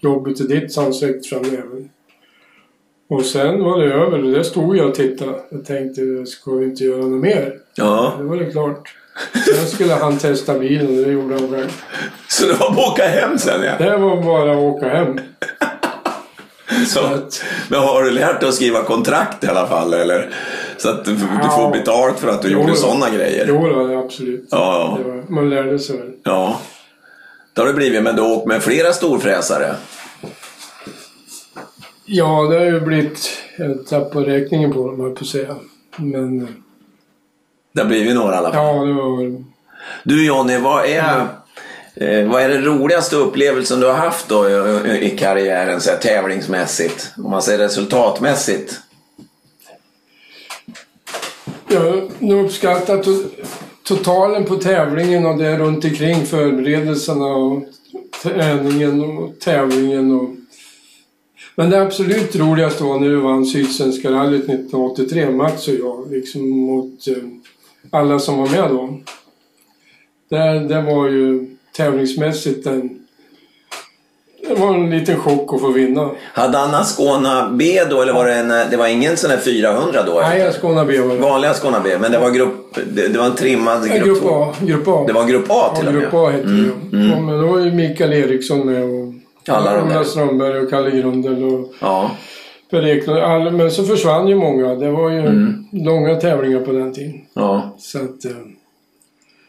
jobbet 0.01 0.41
är 0.41 0.45
ditt, 0.45 0.73
så 0.73 0.81
han 0.81 0.95
sträckte 0.95 1.29
fram 1.29 1.43
näven. 1.43 1.91
Och 3.09 3.25
sen 3.25 3.63
var 3.65 3.79
det 3.83 3.93
över. 3.93 4.19
Där 4.19 4.43
stod 4.43 4.77
jag 4.77 4.89
och 4.89 4.95
tittade. 4.95 5.41
Jag 5.51 5.65
tänkte, 5.67 6.27
ska 6.27 6.53
vi 6.55 6.65
inte 6.65 6.85
göra 6.85 7.07
något 7.07 7.23
mer? 7.23 7.59
Ja, 7.77 8.15
Det 8.19 8.25
var 8.25 8.37
det 8.37 8.51
klart. 8.51 8.95
Sen 9.45 9.67
skulle 9.67 9.95
han 9.95 10.19
testa 10.19 10.59
bilen 10.59 10.87
och 10.99 11.05
det 11.05 11.13
gjorde 11.13 11.35
han 11.35 11.51
själv. 11.51 11.83
så 12.29 12.47
det 12.47 12.53
var 12.53 12.71
bara 12.71 12.87
att 12.87 12.93
åka 12.93 13.09
hem 13.09 13.39
sen 13.39 13.63
ja. 13.63 13.73
Det 13.79 13.97
var 13.97 14.23
bara 14.23 14.53
att 14.53 14.59
åka 14.59 14.89
hem. 14.89 15.19
Så, 16.89 17.01
men 17.69 17.81
har 17.81 18.03
du 18.03 18.11
lärt 18.11 18.41
dig 18.41 18.49
att 18.49 18.55
skriva 18.55 18.83
kontrakt 18.83 19.45
i 19.45 19.47
alla 19.47 19.67
fall 19.67 19.95
eller? 19.95 20.31
Så 20.77 20.89
att 20.91 21.05
du, 21.05 21.13
du 21.13 21.19
får 21.19 21.29
Ja. 21.43 21.71
betalt 21.73 22.19
för 22.19 22.29
att 22.29 22.43
du 22.43 22.49
Jo 22.49 22.59
gjorde 22.61 22.73
då. 22.73 22.77
sådana 22.77 23.11
grejer? 23.11 23.45
Jo, 23.49 23.87
det 23.89 23.99
absolut. 23.99 24.49
Ja, 24.51 24.99
ja. 25.05 25.09
Var, 25.11 25.25
man 25.29 25.51
lärde 25.51 25.79
sig 25.79 25.97
väl. 25.97 26.11
Ja. 26.23 26.61
Det 27.53 27.61
har 27.61 27.69
det 27.69 27.75
blivit, 27.75 28.03
men 28.03 28.17
du 28.17 28.23
har 28.23 28.31
åkt 28.37 28.47
med 28.47 28.63
flera 28.63 28.93
storfräsare. 28.93 29.75
Ja, 32.07 32.43
det 32.51 32.59
har 32.59 32.65
ju 32.65 32.81
blivit... 32.81 33.29
Jag 33.59 33.87
tappar 33.87 34.21
räkningen 34.21 34.73
på 34.73 34.87
dem, 34.87 35.01
höll 35.01 35.11
på 35.11 35.21
att 35.21 35.27
säga. 35.27 35.57
Men 35.97 36.49
Det 37.75 37.81
har 37.81 37.89
blivit 37.89 38.15
några 38.15 38.35
i 38.35 38.39
alla 38.39 38.53
fall. 38.53 38.65
ja, 38.65 38.85
det 38.85 38.93
var... 38.93 39.45
Du 40.05 40.27
Jonny, 40.27 40.59
vad 40.59 40.85
är, 40.85 41.27
eh, 41.95 42.29
vad 42.29 42.43
är 42.43 42.49
den 42.49 42.65
roligaste 42.65 43.17
upplevelsen 43.17 43.81
du 43.81 43.87
har 43.87 43.95
haft 43.95 44.29
då 44.29 44.49
i, 44.49 45.13
i 45.13 45.19
karriären 45.19 45.81
så 45.81 45.91
här, 45.91 45.99
tävlingsmässigt? 45.99 47.13
Om 47.17 47.31
man 47.31 47.43
säger 47.43 47.59
resultatmässigt. 47.59 48.81
Jag 51.69 51.81
har 51.81 52.45
uppskattat 52.45 53.07
to- 53.07 53.31
totalen 53.85 54.45
på 54.45 54.57
tävlingen 54.57 55.27
och 55.27 55.39
det 55.39 55.59
runt 55.59 55.85
omkring 55.85 56.27
förberedelserna 56.27 57.27
och 57.27 57.63
träningen 58.23 59.01
och 59.01 59.41
tävlingen. 59.41 60.13
Och... 60.21 60.31
Men 61.57 61.71
det 61.71 61.83
absolut 61.83 62.37
roligaste 62.37 62.85
var 62.85 63.01
när 63.01 63.09
vi 63.09 63.17
vann 63.17 63.47
Sydsvenska 63.47 64.11
rallyt 64.11 64.45
1983, 64.45 65.31
Mats 65.31 65.69
och 65.69 65.75
jag, 65.75 66.11
liksom 66.11 66.49
mot 66.49 67.09
eh, 67.09 67.15
alla 67.95 68.19
som 68.19 68.39
var 68.39 68.49
med 68.49 68.71
då. 68.71 68.99
Det, 70.31 70.59
det 70.69 70.81
var 70.83 71.09
ju 71.09 71.47
tävlingsmässigt 71.77 72.67
en... 72.67 73.01
Det 74.49 74.55
var 74.55 74.75
en 74.75 74.91
liten 74.91 75.17
chock 75.21 75.55
att 75.55 75.61
få 75.61 75.69
vinna. 75.71 76.11
Hade 76.33 76.59
Anna 76.59 76.85
Skåna 76.85 77.51
B 77.51 77.81
då 77.91 78.03
eller 78.03 78.13
var 78.13 78.27
det 78.27 78.35
en, 78.35 78.49
det 78.71 78.77
var 78.77 78.87
ingen 78.87 79.17
sån 79.17 79.31
här 79.31 79.39
400 79.39 80.03
då? 80.07 80.13
Nej, 80.21 80.53
Skåne 80.53 80.85
B 80.85 80.99
var 81.01 81.15
det. 81.15 81.21
Vanliga 81.21 81.55
Skåna 81.55 81.81
B, 81.85 81.99
men 82.01 82.13
det 82.13 82.19
var 82.19 82.31
grupp, 82.31 82.75
det, 82.95 83.09
det 83.09 83.19
var 83.19 83.27
en 83.27 83.35
trimmad 83.35 83.87
Ja, 83.89 83.95
grupp, 83.97 84.05
grupp. 84.07 84.25
A. 84.33 84.55
Grupp 84.61 84.89
A. 84.89 85.05
Det 85.07 85.13
var 85.13 85.25
grupp 85.25 85.47
A 85.51 85.73
till 85.77 85.85
Ja, 85.85 85.89
och 85.89 85.95
med? 85.95 86.03
grupp 86.03 86.15
A 86.15 86.31
hette 86.31 86.45
Mm, 86.45 86.73
det. 86.91 86.97
mm. 86.97 87.11
Ja, 87.11 87.21
men 87.21 87.41
då 87.41 87.47
var 87.47 87.59
ju 87.59 87.73
Mikael 87.73 88.13
Eriksson 88.13 88.67
med 88.67 88.83
och 88.85 89.15
Alla 89.57 89.77
de 89.99 90.05
Strömberg 90.05 90.59
och 90.59 90.71
Kalle 90.71 90.91
Grundel 90.91 91.45
och 91.45 91.73
Ja. 91.81 92.11
Alla, 93.23 93.51
men 93.51 93.71
så 93.71 93.85
försvann 93.85 94.29
ju 94.29 94.35
många. 94.35 94.75
Det 94.75 94.91
var 94.91 95.11
ju 95.11 95.19
Mm. 95.19 95.65
långa 95.73 96.15
tävlingar 96.15 96.61
på 96.61 96.73
den 96.73 96.93
tiden. 96.93 97.21
ja. 97.35 97.77
Så 97.79 97.99
att, 97.99 98.25
eh, 98.25 98.31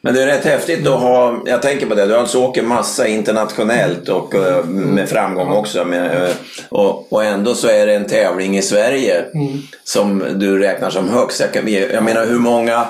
Men 0.01 0.13
det 0.13 0.23
är 0.23 0.27
rätt 0.27 0.45
häftigt 0.45 0.87
att 0.87 0.99
ha, 0.99 1.41
jag 1.45 1.61
tänker 1.61 1.85
på 1.85 1.95
det, 1.95 2.05
du 2.05 2.15
alltså 2.15 2.43
åker 2.43 2.63
massa 2.63 3.07
internationellt 3.07 4.09
och 4.09 4.35
eh, 4.35 4.65
med 4.65 5.09
framgång 5.09 5.51
också. 5.51 5.85
Med, 5.85 6.23
eh, 6.23 6.29
och, 6.69 7.13
och 7.13 7.23
ändå 7.23 7.53
så 7.53 7.67
är 7.67 7.85
det 7.87 7.93
en 7.95 8.05
tävling 8.05 8.57
i 8.57 8.61
Sverige 8.61 9.25
mm. 9.33 9.47
som 9.83 10.23
du 10.35 10.59
räknar 10.59 10.89
som 10.89 11.09
högst. 11.09 11.39
Jag, 11.39 11.53
kan, 11.53 11.73
jag 11.73 12.03
menar 12.03 12.25
hur 12.25 12.39
många 12.39 12.85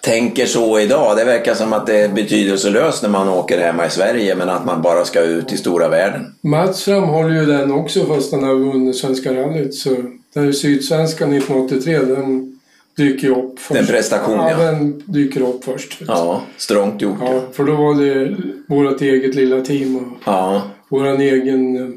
tänker 0.00 0.46
så 0.46 0.80
idag? 0.80 1.16
Det 1.16 1.24
verkar 1.24 1.54
som 1.54 1.72
att 1.72 1.86
det 1.86 1.96
är 2.00 2.08
betydelselöst 2.08 3.02
när 3.02 3.10
man 3.10 3.28
åker 3.28 3.58
hemma 3.58 3.86
i 3.86 3.90
Sverige 3.90 4.34
men 4.34 4.48
att 4.48 4.64
man 4.66 4.82
bara 4.82 5.04
ska 5.04 5.20
ut 5.20 5.52
i 5.52 5.56
stora 5.56 5.88
världen. 5.88 6.34
Mats 6.40 6.84
framhåller 6.84 7.40
ju 7.40 7.46
den 7.46 7.72
också 7.72 8.04
fast 8.06 8.32
han 8.32 8.44
har 8.44 8.54
vunnit 8.54 8.96
Svenska 8.96 9.34
rallyt. 9.34 9.74
Så 9.74 9.90
den 10.34 10.52
Sydsvenskan 10.54 11.32
1983, 11.32 11.98
den 11.98 12.52
dyker 12.96 13.28
ju 13.28 13.34
upp 13.34 13.58
först. 13.58 13.74
Den 13.78 13.86
prestation, 13.86 14.36
ja. 14.38 14.50
ja. 14.50 14.56
den 14.58 15.02
dyker 15.06 15.40
upp 15.40 15.64
först. 15.64 16.00
Ja, 16.06 16.42
strångt 16.56 17.02
gjort. 17.02 17.18
Ja, 17.20 17.40
för 17.52 17.64
då 17.64 17.72
var 17.76 17.94
det 17.94 18.36
vårt 18.68 19.00
eget 19.00 19.34
lilla 19.34 19.60
team 19.60 19.96
och 19.96 20.02
Ja, 20.24 20.62
våran 20.88 21.20
egen... 21.20 21.76
eh, 21.76 21.88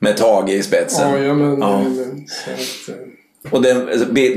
med 0.00 0.16
Tage 0.16 0.50
i 0.50 0.62
spetsen. 0.62 1.10
Ja, 1.10 1.18
ja, 1.18 1.34
men, 1.34 1.60
Ja. 1.60 1.78
men, 1.82 2.24
så 2.28 2.50
att, 2.50 2.96
eh, 2.98 3.52
Och 3.52 3.62
det, 3.62 3.74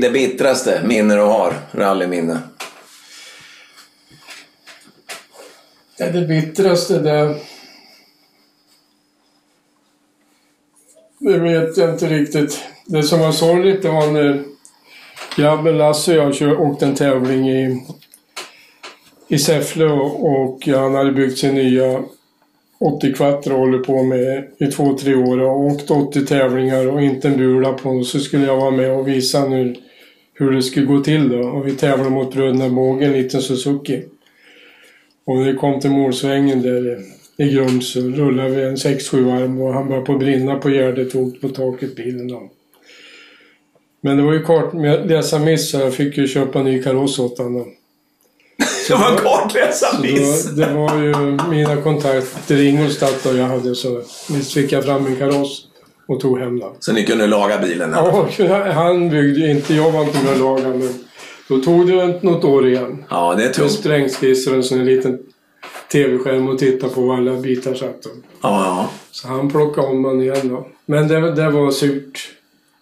det 0.00 0.10
bittraste 0.12 0.80
minne 0.84 1.14
du 1.14 1.20
har, 1.20 1.54
rallyminne? 1.72 2.38
Ja, 5.96 6.10
det 6.10 6.26
bittraste 6.26 6.98
det... 6.98 7.36
Det 11.18 11.38
vet 11.38 11.76
jag 11.76 11.90
inte 11.90 12.06
riktigt. 12.06 12.60
Det 12.86 13.02
som 13.02 13.20
var 13.20 13.32
sorgligt 13.32 13.82
det 13.82 13.88
var 13.88 14.12
när 14.12 14.44
grabben 15.36 15.78
Lasse 15.78 16.18
och 16.18 16.26
jag 16.26 16.34
kör, 16.34 16.60
åkte 16.60 16.86
en 16.86 16.94
tävling 16.94 17.50
i, 17.50 17.86
i 19.28 19.38
Säffle 19.38 19.84
och, 19.84 20.32
och 20.32 20.66
han 20.66 20.94
hade 20.94 21.12
byggt 21.12 21.38
sin 21.38 21.54
nya 21.54 22.02
80 22.78 23.14
Quattro 23.14 23.52
och 23.52 23.60
håller 23.60 23.78
på 23.78 24.02
med 24.02 24.48
i 24.58 24.66
två, 24.66 24.98
tre 24.98 25.14
år 25.14 25.40
och 25.40 25.60
åkt 25.60 25.90
80 25.90 26.26
tävlingar 26.26 26.88
och 26.88 27.02
inte 27.02 27.28
en 27.28 27.36
bula 27.36 27.72
på. 27.72 28.04
Så 28.04 28.18
skulle 28.18 28.46
jag 28.46 28.56
vara 28.56 28.70
med 28.70 28.92
och 28.92 29.08
visa 29.08 29.48
nu 29.48 29.76
hur 30.34 30.50
det 30.50 30.62
skulle 30.62 30.86
gå 30.86 31.00
till 31.00 31.28
då. 31.28 31.38
Och 31.38 31.66
vi 31.66 31.72
tävlade 31.72 32.10
mot 32.10 32.34
bröderna 32.34 32.68
Båge, 32.68 33.06
en 33.06 33.12
liten 33.12 33.42
Suzuki. 33.42 34.02
Och 35.24 35.36
när 35.36 35.52
vi 35.52 35.58
kom 35.58 35.80
till 35.80 35.90
målsvängen 35.90 36.62
där 36.62 36.98
i 37.36 37.48
Grums 37.48 37.92
så 37.92 38.00
rullade 38.00 38.48
vi 38.48 38.62
en 38.62 38.76
6-7 38.76 39.22
varv 39.24 39.62
och 39.62 39.74
han 39.74 39.88
började 39.88 40.06
på 40.06 40.18
brinna 40.18 40.56
på 40.56 40.70
gärdet 40.70 41.14
och 41.14 41.40
på 41.40 41.48
taket 41.48 41.96
bilen 41.96 42.28
då. 42.28 42.50
Men 44.00 44.16
det 44.16 44.22
var 44.22 44.32
ju 44.32 44.42
kort 44.42 44.72
med 44.72 45.08
läsa 45.08 45.38
miss 45.38 45.70
så 45.70 45.78
jag 45.78 45.94
fick 45.94 46.18
ju 46.18 46.28
köpa 46.28 46.58
en 46.58 46.64
ny 46.64 46.82
kaross 46.82 47.18
åt 47.18 47.38
honom. 47.38 47.64
Det 48.88 48.94
var 48.94 49.10
en 49.10 49.16
kartläsa 49.16 49.86
Så 49.86 50.02
miss! 50.02 50.44
då, 50.44 50.62
det 50.62 50.74
var 50.74 51.02
ju 51.02 51.38
mina 51.50 51.76
kontakter 51.76 52.56
i 52.56 52.68
Ingolstadt 52.68 53.26
och 53.26 53.36
jag 53.36 53.44
hade 53.44 53.74
så 53.74 54.02
visst 54.30 54.52
fick 54.52 54.72
jag 54.72 54.84
fram 54.84 55.06
en 55.06 55.16
kaross 55.16 55.66
och 56.06 56.20
tog 56.20 56.38
hem 56.38 56.58
den. 56.58 56.70
Så 56.80 56.92
ni 56.92 57.04
kunde 57.06 57.26
laga 57.26 57.58
bilen? 57.58 57.90
Ja, 57.90 58.28
han 58.74 59.10
byggde 59.10 59.50
inte, 59.50 59.74
jag 59.74 59.90
var 59.90 60.02
inte 60.02 60.24
med 60.24 60.32
och 60.32 60.38
lagade 60.38 60.78
men 60.78 60.94
då 61.56 61.64
tog 61.64 61.86
det 61.86 62.22
något 62.22 62.44
år 62.44 62.68
igen. 62.68 63.04
Ja, 63.10 63.34
det 63.36 63.42
är 63.42 63.46
Med 63.46 63.54
tungt. 63.54 63.72
sprängskisser 63.72 64.50
och 64.50 64.56
en 64.56 64.62
sån 64.64 64.78
här 64.78 64.84
liten 64.84 65.18
tv-skärm 65.92 66.48
och 66.48 66.58
titta 66.58 66.88
på 66.88 67.00
var 67.00 67.16
alla 67.16 67.32
bitar 67.32 67.74
satt. 67.74 68.00
Ja, 68.04 68.10
ja. 68.42 68.90
Så 69.10 69.28
han 69.28 69.50
plockade 69.50 69.86
om 69.86 70.02
den 70.02 70.20
igen 70.20 70.48
då. 70.48 70.66
Men 70.86 71.08
det, 71.08 71.30
det 71.34 71.50
var 71.50 71.70
surt. 71.70 72.28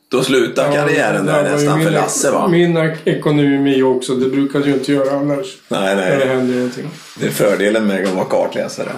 Då 0.09 0.23
slutar 0.23 0.73
karriären 0.73 1.27
det 1.27 1.33
där 1.33 1.43
nästan 1.43 1.79
för 1.79 1.85
min- 1.85 1.95
Lasse 1.95 2.31
va? 2.31 2.49
Min 2.49 2.77
ekonomi 3.05 3.83
också. 3.83 4.15
Det 4.15 4.29
brukade 4.29 4.67
ju 4.69 4.73
inte 4.75 4.93
göra 4.93 5.11
annars. 5.19 5.59
Nej, 5.69 5.97
När 5.97 6.11
det 6.11 6.17
nej. 6.19 6.29
hände 6.29 6.55
någonting. 6.55 6.87
Det 7.21 7.27
är 7.27 7.31
fördelen 7.31 7.87
med 7.87 8.05
att 8.05 8.15
vara 8.15 8.25
kartläsare. 8.25 8.89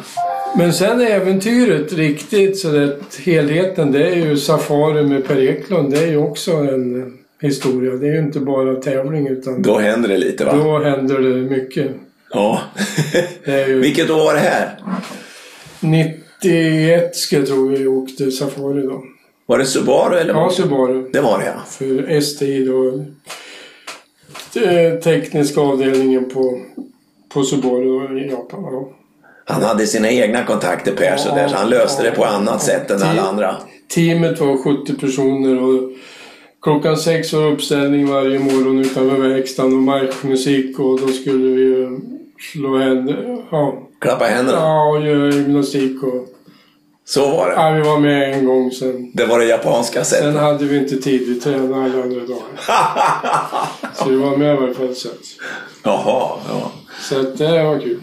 Men 0.57 0.73
sen 0.73 1.01
äventyret 1.01 1.93
riktigt, 1.93 2.59
så 2.59 2.69
det, 2.69 2.97
helheten, 3.25 3.93
det 3.93 4.07
är 4.09 4.17
ju 4.17 4.37
Safari 4.37 5.03
med 5.03 5.27
Per 5.29 5.41
Eklund. 5.41 5.91
Det 5.93 5.99
är 5.99 6.07
ju 6.07 6.17
också 6.17 6.53
en 6.53 7.13
historia. 7.43 7.93
Det 7.93 8.07
är 8.09 8.13
ju 8.13 8.19
inte 8.19 8.41
bara 8.41 8.75
tävling 8.75 9.27
utan 9.29 9.63
Då 9.63 9.79
händer 9.79 10.09
det 10.09 10.17
lite 10.19 10.45
va? 10.45 10.53
då 10.57 10.79
händer 10.79 11.19
det 11.19 11.35
mycket. 11.51 11.91
Ja. 12.31 12.61
Det 13.45 13.67
ju 13.69 13.81
Vilket 13.81 14.11
år 14.11 14.17
var 14.17 14.35
det 14.35 14.41
här? 14.41 14.79
91 15.81 17.17
ska 17.17 17.37
jag 17.37 17.47
tro 17.47 17.69
vi 17.69 17.87
åkte 17.87 18.31
Safari 18.31 18.83
då. 18.83 19.03
Var 19.47 19.59
det 19.59 19.65
Subaru 19.67 20.19
eller? 20.19 20.35
Ja? 20.35 20.51
Subaru. 20.51 21.09
Det 21.13 21.21
var 21.21 21.39
det 21.39 21.45
ja. 21.47 21.63
För 21.69 22.21
STI 22.21 22.65
då. 22.65 23.05
eh, 24.61 24.99
Tekniska 25.01 25.61
avdelningen 25.61 26.31
på, 26.31 26.61
på 27.35 27.43
Subaru 27.43 28.21
i 28.21 28.31
Japan. 28.31 28.63
Ja. 28.65 28.89
Han 29.45 29.63
hade 29.63 29.87
sina 29.87 30.11
egna 30.11 30.45
kontakter 30.45 30.93
Per 30.93 31.17
så 31.17 31.35
där, 31.35 31.49
så 31.49 31.57
han 31.57 31.71
löste 31.71 32.03
det 32.03 32.11
på 32.11 32.25
annat 32.25 32.63
sätt 32.63 32.91
än 32.91 33.03
alla 33.03 33.23
andra. 33.23 33.57
Teamet 33.95 34.41
var 34.41 34.57
70 34.81 34.95
personer 34.95 35.63
och 35.63 35.91
klockan 36.63 36.97
sex 36.97 37.33
var 37.33 37.53
uppställning 37.53 38.07
varje 38.11 38.39
morgon 38.39 38.79
utanför 38.79 39.17
verkstaden 39.29 39.73
och 39.73 39.83
marschmusik 39.83 40.79
och 40.79 41.01
då 41.01 41.09
skulle 41.09 41.49
vi 41.57 41.99
slå 42.53 42.79
händer, 42.79 43.45
ja, 43.51 43.89
Klappa 44.01 44.25
händerna. 44.25 44.59
ja 44.59 44.89
och 44.91 45.07
göra 45.07 45.31
gymnastik 45.31 46.03
och 46.03 46.29
Så 47.05 47.31
var 47.31 47.49
det. 47.49 47.55
ja, 47.55 47.71
vi 47.71 47.81
var 47.83 47.99
med 47.99 48.33
en 48.39 48.45
gång 48.45 48.71
sen. 48.71 49.11
Det 49.15 49.25
var 49.27 49.39
det 49.39 49.45
japanska 49.45 50.05
Sen 50.05 50.19
sättet. 50.23 50.41
hade 50.41 50.65
vi 50.65 50.79
inte 50.79 50.97
tid, 50.97 51.23
vi 51.29 51.41
tränade 51.41 51.75
alla 51.75 52.03
andra 52.03 52.21
dagar. 52.21 52.43
Så 53.95 54.09
vi 54.11 54.17
var 54.17 54.37
med 54.37 54.55
i 54.55 54.61
varje 54.61 54.75
fall. 54.75 54.89
Att- 54.89 55.37
Jaha, 55.85 56.31
ja. 56.49 56.73
så 57.01 57.21
att 57.21 57.39
det 57.39 57.63
var 57.65 57.79
kul. 57.79 58.01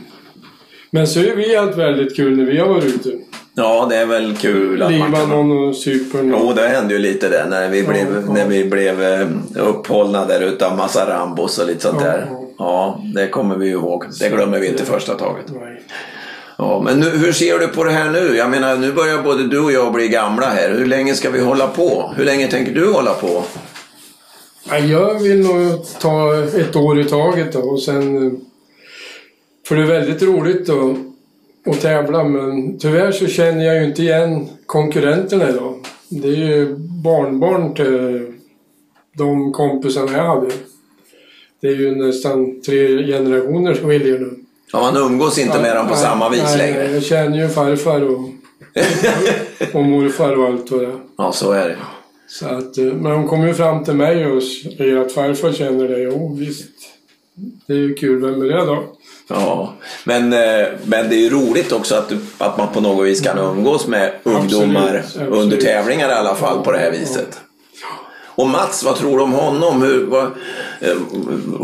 Men 0.91 1.07
så 1.07 1.19
är 1.19 1.35
vi 1.35 1.55
haft 1.55 1.77
väldigt 1.77 2.15
kul 2.15 2.37
när 2.37 2.45
vi 2.45 2.57
har 2.57 2.67
varit 2.67 2.85
ute. 2.85 3.11
Ja, 3.59 3.87
det 3.89 3.95
är 3.95 4.05
väl 4.05 4.37
kul 4.37 4.81
att 4.81 4.91
man 4.91 4.99
kan... 5.11 5.21
Libanon 5.21 5.67
och 5.67 5.75
Cypern. 5.75 6.35
Jo, 6.39 6.53
det 6.55 6.67
hände 6.67 6.93
ju 6.93 6.99
lite 6.99 7.29
där 7.29 7.45
när 7.49 7.69
vi 7.69 7.83
blev, 7.83 8.23
ja. 8.27 8.33
när 8.33 8.47
vi 8.47 8.63
blev 8.65 9.03
eh, 9.03 9.27
upphållna 9.55 10.25
där 10.25 10.41
utav 10.41 10.77
massa 10.77 11.09
Rambos 11.09 11.59
och 11.59 11.67
lite 11.67 11.81
sånt 11.81 11.97
Ja, 12.01 12.07
där. 12.07 12.27
ja. 12.57 13.01
Det 13.15 13.27
kommer 13.27 13.55
vi 13.57 13.69
ihåg. 13.69 14.05
Det 14.19 14.29
glömmer 14.29 14.59
vi 14.59 14.67
inte 14.67 14.83
det- 14.83 14.91
första 14.91 15.15
taget. 15.15 15.45
Nej. 15.47 15.81
Ja, 16.57 16.81
men 16.85 16.99
nu, 16.99 17.09
hur 17.09 17.31
ser 17.31 17.59
du 17.59 17.67
på 17.67 17.83
det 17.83 17.91
här 17.91 18.09
nu? 18.11 18.35
Jag 18.37 18.49
menar, 18.49 18.75
nu 18.75 18.91
börjar 18.91 19.23
både 19.23 19.47
du 19.47 19.59
och 19.59 19.71
jag 19.71 19.93
bli 19.93 20.07
gamla 20.07 20.45
här. 20.45 20.69
Hur 20.69 20.85
länge 20.85 21.13
ska 21.13 21.29
vi 21.29 21.41
hålla 21.41 21.67
på? 21.67 22.13
Hur 22.17 22.25
länge 22.25 22.47
tänker 22.47 22.73
du 22.73 22.91
hålla 22.91 23.13
på? 23.13 23.43
Ja, 24.69 24.77
jag 24.77 25.19
vill 25.19 25.39
nog 25.47 25.85
ta 25.99 26.35
ett 26.43 26.75
år 26.75 26.99
i 26.99 27.05
taget 27.05 27.53
då 27.53 27.59
och 27.59 27.81
sen... 27.81 28.31
För 29.67 29.75
det 29.75 29.81
är 29.81 29.85
väldigt 29.87 30.21
roligt 30.23 30.67
då 30.67 30.95
att 31.65 31.81
tävla 31.81 32.23
men 32.23 32.79
tyvärr 32.79 33.11
så 33.11 33.27
känner 33.27 33.65
jag 33.65 33.75
ju 33.75 33.85
inte 33.85 34.01
igen 34.01 34.47
konkurrenterna 34.65 35.49
idag. 35.49 35.75
Det 36.09 36.27
är 36.27 36.35
ju 36.35 36.75
barnbarn 37.03 37.73
till 37.73 38.25
de 39.17 39.53
kompisarna 39.53 40.11
jag 40.11 40.23
hade. 40.23 40.51
Det 41.61 41.67
är 41.67 41.75
ju 41.75 41.95
nästan 41.95 42.61
tre 42.61 43.07
generationer 43.07 43.73
som 43.73 43.89
skiljer 43.89 44.19
nu. 44.19 44.33
Ja, 44.73 44.81
man 44.81 44.97
umgås 44.97 45.37
inte 45.37 45.61
med 45.61 45.75
dem 45.75 45.87
på 45.87 45.93
Nej, 45.93 46.03
samma 46.03 46.29
vis 46.29 46.43
nej, 46.43 46.57
längre. 46.57 46.91
Jag 46.91 47.03
känner 47.03 47.37
ju 47.37 47.47
farfar 47.47 48.01
och, 48.01 48.29
och 49.73 49.85
morfar 49.85 50.37
och 50.37 50.45
allt 50.45 50.71
vad 50.71 50.81
det. 50.81 50.95
Ja, 51.17 51.31
så 51.31 51.51
är 51.51 51.69
det. 51.69 51.77
Så 52.27 52.45
att, 52.45 52.77
eh, 52.77 52.85
men 52.85 53.11
hon 53.11 53.27
kom 53.27 53.47
ju 53.47 53.53
fram 53.53 53.83
till 53.83 53.93
mig 53.93 54.25
och 54.25 54.37
att 55.01 55.11
farfar 55.11 55.51
känner 55.51 55.87
dig. 55.87 56.03
Jo, 56.03 56.35
visst. 56.39 56.69
Det 57.67 57.73
är 57.73 57.77
ju 57.77 57.93
kul. 57.93 58.21
Vem 58.21 58.41
är 58.41 58.45
det 58.45 58.65
då? 58.65 58.83
Ja, 59.27 59.73
men, 60.03 60.33
eh, 60.33 60.67
men 60.83 61.09
det 61.09 61.15
är 61.15 61.19
ju 61.19 61.29
roligt 61.29 61.71
också 61.71 61.95
att, 61.95 62.11
att 62.37 62.57
man 62.57 62.67
på 62.73 62.81
något 62.81 63.07
vis 63.07 63.21
kan 63.21 63.37
umgås 63.37 63.87
med 63.87 64.11
ungdomar 64.23 65.01
absolut. 65.05 65.33
under 65.33 65.57
tävlingar 65.57 66.09
i 66.09 66.13
alla 66.13 66.35
fall 66.35 66.63
på 66.63 66.71
det 66.71 66.77
här 66.77 66.91
viset. 66.91 67.39
Och 68.39 68.47
Mats, 68.47 68.83
vad 68.83 68.95
tror 68.95 69.17
du 69.17 69.23
om 69.23 69.33
honom? 69.33 69.81
Hur, 69.81 70.05
vad, 70.05 70.23
eh, 70.23 70.97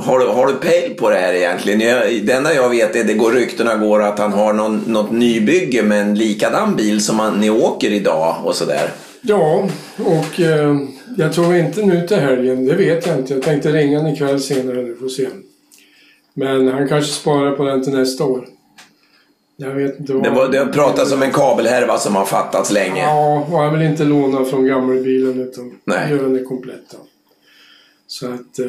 har, 0.03 0.19
du, 0.19 0.25
har 0.25 0.47
du 0.47 0.53
pejl 0.53 0.93
på 0.93 1.09
det 1.09 1.17
här 1.17 1.33
egentligen? 1.33 1.79
Jag, 1.79 2.25
det 2.25 2.33
enda 2.33 2.53
jag 2.53 2.69
vet 2.69 2.95
är 2.95 3.03
det 3.03 3.13
går 3.13 3.31
ryktena 3.31 3.75
går 3.75 4.03
att 4.03 4.19
han 4.19 4.33
har 4.33 4.53
någon, 4.53 4.83
något 4.88 5.11
nybygge 5.11 5.83
med 5.83 6.01
en 6.01 6.15
likadan 6.15 6.75
bil 6.75 7.05
som 7.05 7.19
han, 7.19 7.39
ni 7.39 7.49
åker 7.49 7.91
idag 7.91 8.35
och 8.43 8.55
sådär. 8.55 8.89
Ja, 9.21 9.69
och 9.97 10.39
eh, 10.39 10.75
jag 11.17 11.33
tror 11.33 11.55
inte 11.55 11.81
nu 11.81 12.07
till 12.07 12.17
helgen. 12.17 12.65
Det 12.65 12.75
vet 12.75 13.07
jag 13.07 13.17
inte. 13.17 13.33
Jag 13.33 13.43
tänkte 13.43 13.71
ringa 13.71 13.97
honom 13.97 14.13
ikväll 14.13 14.39
senare 14.39 14.81
nu, 14.81 14.95
får 14.95 15.09
se. 15.09 15.27
Men 16.37 16.67
han 16.67 16.87
kanske 16.87 17.11
sparar 17.11 17.51
på 17.51 17.63
den 17.63 17.83
till 17.83 17.93
nästa 17.93 18.23
år. 18.23 18.47
Jag 19.57 19.71
vet 19.71 19.99
inte 19.99 20.13
vad... 20.13 20.23
Det, 20.23 20.29
var, 20.29 20.49
det 20.49 20.65
pratas 20.65 21.11
om 21.11 21.23
en 21.23 21.31
kabelhärva 21.31 21.97
som 21.97 22.15
har 22.15 22.25
fattats 22.25 22.71
länge. 22.71 23.01
Ja, 23.01 23.45
och 23.51 23.59
han 23.59 23.79
vill 23.79 23.87
inte 23.87 24.03
låna 24.03 24.45
från 24.45 24.67
gammelbilen 24.67 25.39
utan 25.41 25.77
Nej. 25.83 26.11
göra 26.11 26.27
den 26.27 26.45
komplett. 26.45 26.95
Så 28.07 28.25
att... 28.25 28.59
Eh, 28.59 28.65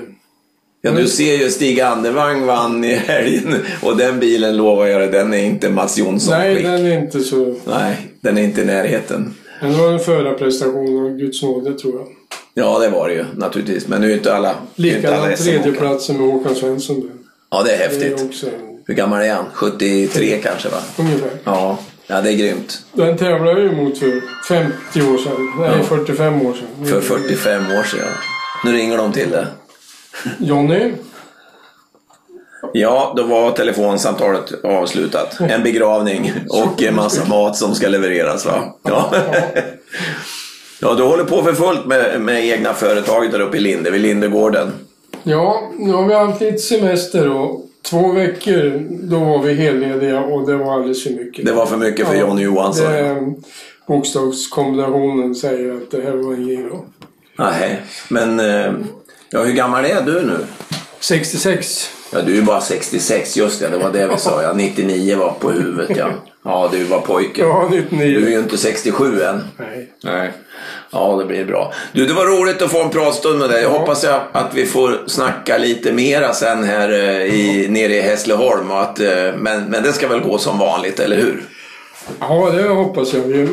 Ja, 0.81 0.93
du 0.93 1.07
ser 1.07 1.37
ju 1.37 1.51
Stig 1.51 1.81
Andervang 1.81 2.47
vann 2.47 2.85
i 2.85 2.95
helgen 2.95 3.55
och 3.83 3.97
den 3.97 4.21
bilen 4.21 4.57
lovar 4.57 4.87
jag 4.87 5.01
dig, 5.01 5.11
den 5.11 5.35
är 5.35 5.45
inte 5.45 5.71
Mats 5.71 5.99
Jonsson 5.99 6.39
nej, 6.39 6.55
skick. 6.55 6.65
den 6.65 6.87
är 6.87 6.99
inte 6.99 7.21
så... 7.21 7.55
Nej, 7.65 7.97
den 8.21 8.39
är 8.39 8.43
inte 8.43 8.61
i 8.61 8.65
närheten. 8.65 9.35
Den 9.61 9.79
var 9.79 9.93
en 9.93 9.99
förarprestation 9.99 11.07
av 11.07 11.17
Guds 11.17 11.43
nåde, 11.43 11.79
tror 11.79 11.95
jag. 11.95 12.07
Ja, 12.55 12.79
det 12.79 12.89
var 12.89 13.09
det 13.09 13.15
ju 13.15 13.25
naturligtvis. 13.37 13.89
Men 13.89 14.01
nu 14.01 14.11
är 14.11 14.15
inte 14.15 14.35
alla... 14.35 14.49
det 14.77 14.83
Likadant 14.83 15.37
tredjeplatsen 15.37 16.17
med 16.17 16.33
Håkan 16.33 16.55
Svensson. 16.55 17.01
där. 17.01 17.11
Ja, 17.57 17.63
det 17.63 17.73
är 17.75 17.79
Det 17.79 17.85
är 17.85 17.89
häftigt. 17.89 18.23
också 18.29 18.47
Hur 18.87 18.95
gammal 18.95 19.23
är 19.23 19.35
han? 19.35 19.45
73 19.53 20.39
kanske 20.43 20.69
va? 20.69 20.77
ungefär. 20.99 21.31
Ja, 21.45 21.79
ja 22.07 22.21
det 22.21 22.31
är 22.31 22.37
grymt. 22.37 22.79
Den 22.93 23.17
tävlade 23.17 23.51
jag 23.51 23.61
ju 23.61 23.73
mot 23.77 23.99
för 23.99 24.23
50 24.49 25.03
år 25.03 25.19
sedan. 25.19 25.53
Nej, 25.59 25.71
Ja. 25.79 25.85
45 25.85 26.43
år 26.47 26.53
sedan. 26.55 26.87
För 26.87 27.01
45 27.01 27.63
år 27.73 27.83
sedan. 27.83 28.09
Nu 28.65 28.73
ringer 28.73 28.97
de 28.99 29.13
till 29.13 29.31
det. 29.31 29.47
Jonny? 30.39 30.93
Ja, 32.73 33.15
då 33.17 33.23
var 33.23 33.51
telefonsamtalet 33.51 34.65
avslutat. 34.65 35.41
En 35.41 35.63
begravning 35.63 36.33
och 36.49 36.83
en 36.83 36.95
massa 36.95 37.25
mat 37.25 37.57
som 37.57 37.75
ska 37.75 37.89
levereras 37.89 38.47
va? 38.47 38.77
Ja. 38.83 39.13
Ja, 40.81 40.95
du 40.95 41.03
håller 41.03 41.25
på 41.25 41.43
för 41.43 41.53
fullt 41.53 41.87
med, 41.87 42.21
med 42.21 42.45
egna 42.45 42.75
företaget 42.75 43.33
där 43.33 43.41
uppe 43.41 43.57
i 43.57 43.61
Linde, 43.61 43.91
vid 43.91 44.01
Lindegården. 44.01 44.73
Ja, 45.29 45.71
nu 45.79 45.93
har 45.93 46.07
vi 46.07 46.15
haft 46.15 46.41
lite 46.41 46.59
semester 46.59 47.31
och 47.31 47.67
två 47.83 48.13
veckor 48.13 48.87
då 48.91 49.19
var 49.19 49.43
vi 49.43 49.55
hellediga 49.55 50.21
och 50.21 50.47
det 50.47 50.57
var 50.57 50.75
alldeles 50.75 51.03
för 51.03 51.11
mycket. 51.11 51.47
Det 51.47 51.53
var 51.53 51.67
för 51.67 51.77
mycket 51.77 52.07
för 52.07 52.15
Ja, 52.15 52.21
Johnny 52.21 52.43
Johansson. 52.43 52.93
Det, 52.93 53.35
bokstavskombinationen 53.87 55.35
säger 55.35 55.75
att 55.75 55.91
det 55.91 56.03
här 56.03 56.13
var 56.13 56.35
inget 56.35 56.69
bra. 56.69 56.85
Nej, 57.39 57.83
men 58.09 58.41
eh, 58.41 58.73
ja, 59.31 59.43
hur 59.43 59.53
gammal 59.53 59.85
är 59.85 60.03
du 60.03 60.13
nu? 60.13 60.39
66. 61.01 61.91
Ja, 62.13 62.23
du 62.23 62.39
är 62.39 62.43
bara 62.43 62.61
66, 62.61 63.37
just 63.37 63.61
det, 63.61 63.69
det 63.69 63.79
var 63.79 63.93
det 63.93 64.09
vi 64.09 64.19
sa. 64.19 64.43
Ja, 64.43 64.53
99 64.53 65.17
var 65.17 65.33
på 65.41 65.51
huvudet 65.51 65.97
ja. 65.97 66.09
Ja, 66.47 66.69
du 66.73 66.85
var 66.85 67.01
pojke. 67.01 67.43
Ja, 67.43 67.69
Du 67.71 67.77
är 67.79 67.83
99. 67.91 68.29
ju 68.31 68.39
inte 68.39 68.57
67 68.59 69.23
än. 69.23 69.41
Nej. 69.59 69.91
Nej. 70.05 70.33
Ja, 70.91 71.17
det 71.17 71.25
blir 71.25 71.45
bra. 71.45 71.73
Du, 71.93 72.07
det 72.07 72.13
var 72.15 72.27
roligt 72.27 72.63
att 72.63 72.71
få 72.71 72.83
en 72.83 72.91
pratstund 72.91 73.39
med 73.39 73.51
dig. 73.51 73.63
Jag 73.63 73.71
hoppas 73.71 74.05
jag 74.05 74.21
att 74.33 74.55
vi 74.55 74.67
får 74.67 75.03
snacka 75.07 75.59
lite 75.59 75.93
mera 75.93 76.33
sen 76.33 76.65
här 76.65 76.93
eh, 76.93 77.35
i, 77.35 77.67
nere 77.69 77.95
i 77.97 78.01
Hässleholm. 78.01 78.71
Att, 78.71 79.01
eh, 79.01 79.09
men, 79.39 79.65
men 79.65 79.83
det 79.83 79.93
ska 79.93 80.09
väl 80.09 80.21
gå 80.21 80.39
som 80.39 80.59
vanligt, 80.59 81.01
eller 81.01 81.17
hur? 81.17 81.43
Ja, 82.21 82.51
det 82.51 82.63
hoppas 82.69 83.15
jag. 83.15 83.49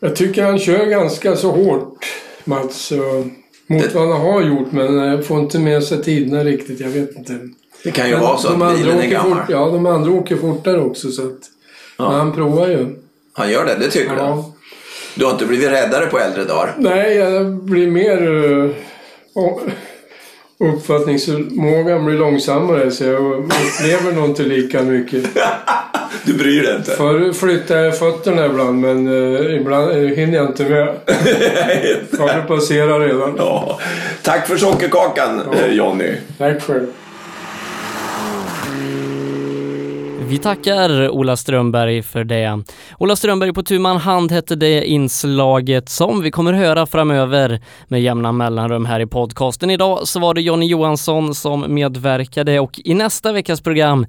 Jag 0.00 0.16
tycker 0.16 0.42
han 0.44 0.58
kör 0.58 0.84
ganska 0.86 1.36
så 1.36 1.50
hårt, 1.50 2.06
Mats. 2.44 2.92
och- 2.92 3.26
Mot 3.66 3.82
Det- 3.82 3.94
vad 3.94 4.08
han 4.08 4.20
har 4.20 4.42
gjort, 4.42 4.72
men 4.72 5.22
får 5.22 5.38
inte 5.40 5.58
med 5.58 5.82
sig 5.84 6.02
tiderna 6.02 6.44
riktigt. 6.44 6.80
Jag 6.80 6.88
vet 6.88 7.16
inte. 7.16 7.38
Det 7.84 7.90
kan 7.90 8.06
ju 8.08 8.14
Men 8.14 8.22
vara 8.24 8.38
så 8.38 8.48
att 8.48 8.76
bilen 8.76 8.98
är 9.00 9.06
gammal. 9.06 9.30
Fort, 9.38 9.46
ja, 9.48 9.58
de 9.66 9.86
andra 9.86 10.10
åker 10.12 10.36
fortare 10.36 10.80
också. 10.80 11.10
Så 11.10 11.22
att, 11.22 11.38
Ja. 12.00 12.10
Men 12.10 12.18
han 12.18 12.32
provar 12.32 12.68
ju. 12.68 12.86
Han 13.32 13.50
gör 13.50 13.64
det, 13.64 13.74
det 13.74 13.90
tycker 13.90 14.10
du? 14.10 14.16
Ja. 14.16 14.52
Du 15.14 15.24
har 15.24 15.32
inte 15.32 15.46
blivit 15.46 15.70
räddare 15.70 16.06
på 16.06 16.18
äldre 16.18 16.44
dagar? 16.44 16.74
Nej, 16.78 17.16
jag 17.16 17.54
blir 17.54 17.90
mer... 17.90 18.22
Uh, 18.22 18.70
uppfattningsförmågan 20.58 22.04
blir 22.04 22.18
långsammare 22.18 22.90
så 22.90 23.04
jag 23.04 23.22
upplever 23.32 24.12
nog 24.12 24.24
inte 24.24 24.42
lika 24.42 24.82
mycket. 24.82 25.24
Du 26.24 26.34
bryr 26.34 26.62
dig 26.62 26.76
inte? 26.76 26.90
Förr 26.90 27.32
flyttade 27.32 27.84
jag 27.84 27.98
fötterna 27.98 28.46
ibland 28.46 28.80
men 28.80 29.08
uh, 29.08 29.56
ibland 29.56 29.90
uh, 29.90 30.08
hinner 30.08 30.38
jag 30.38 30.46
inte 30.46 30.64
med. 30.64 30.94
Farten 32.18 32.46
passerar 32.46 33.00
redan. 33.00 33.34
ja. 33.38 33.80
Tack 34.22 34.46
för 34.48 34.56
sockerkakan, 34.56 35.42
eh, 35.52 35.72
Jonny. 35.72 36.14
Tack 36.38 36.62
själv. 36.62 36.86
Vi 40.30 40.38
tackar 40.38 41.08
Ola 41.10 41.36
Strömberg 41.36 42.02
för 42.02 42.24
det. 42.24 42.62
Ola 42.98 43.16
Strömberg 43.16 43.52
på 43.52 43.62
tu 43.62 43.78
man 43.78 43.96
hand 43.96 44.32
hette 44.32 44.56
det 44.56 44.84
inslaget 44.84 45.88
som 45.88 46.22
vi 46.22 46.30
kommer 46.30 46.52
höra 46.52 46.86
framöver 46.86 47.60
med 47.88 48.02
jämna 48.02 48.32
mellanrum 48.32 48.84
här 48.84 49.00
i 49.00 49.06
podcasten. 49.06 49.70
Idag 49.70 50.08
så 50.08 50.20
var 50.20 50.34
det 50.34 50.40
Jonny 50.40 50.66
Johansson 50.66 51.34
som 51.34 51.74
medverkade 51.74 52.60
och 52.60 52.80
i 52.84 52.94
nästa 52.94 53.32
veckas 53.32 53.60
program 53.60 54.06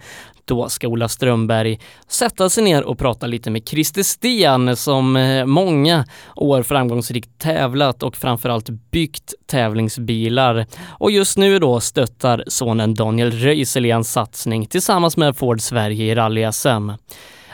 då 0.52 0.70
ska 0.70 0.88
Ola 0.88 1.10
Strömberg 1.10 1.80
sätta 2.08 2.50
sig 2.50 2.64
ner 2.64 2.84
och 2.84 2.98
prata 2.98 3.28
lite 3.28 3.50
med 3.50 3.68
Christer 3.68 4.04
Sten 4.04 4.76
som 4.76 5.16
eh, 5.16 5.46
många 5.46 6.06
år 6.36 6.64
framgångsrikt 6.64 7.30
tävlat 7.40 8.04
och 8.04 8.16
framförallt 8.16 8.70
byggt 8.70 9.34
tävlingsbilar. 9.48 10.66
Och 10.88 11.12
just 11.12 11.38
nu 11.38 11.60
då 11.60 11.80
stöttar 11.80 12.44
sonen 12.48 12.94
Daniel 12.94 13.32
Röisel 13.32 13.86
i 13.86 13.92
en 13.92 14.04
satsning 14.04 14.66
tillsammans 14.66 15.18
med 15.18 15.38
Ford 15.38 15.62
Sverige 15.62 16.12
i 16.12 16.16
rally-SM. 16.16 16.92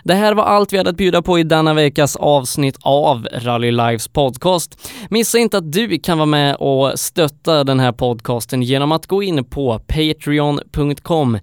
Det 0.04 0.14
här 0.14 0.34
var 0.34 0.44
allt 0.44 0.74
vi 0.74 0.78
hade 0.78 0.90
att 0.90 0.98
bjuda 0.98 1.22
på 1.22 1.40
i 1.40 1.44
denna 1.44 1.74
veckas 1.74 2.16
avsnitt 2.16 2.78
av 2.82 3.28
Rally 3.32 3.72
Lives 3.72 4.08
podcast. 4.08 4.90
Missa 5.10 5.38
inte 5.38 5.58
att 5.58 5.72
du 5.72 6.00
kan 6.00 6.18
vara 6.18 6.26
med 6.26 6.56
och 6.56 7.00
stötta 7.00 7.64
den 7.64 7.80
här 7.80 7.92
podcasten 7.92 8.64
genom 8.64 8.92
att 8.92 9.08
gå 9.08 9.24
in 9.24 9.44
på 9.44 9.80
patreon.com 9.80 11.40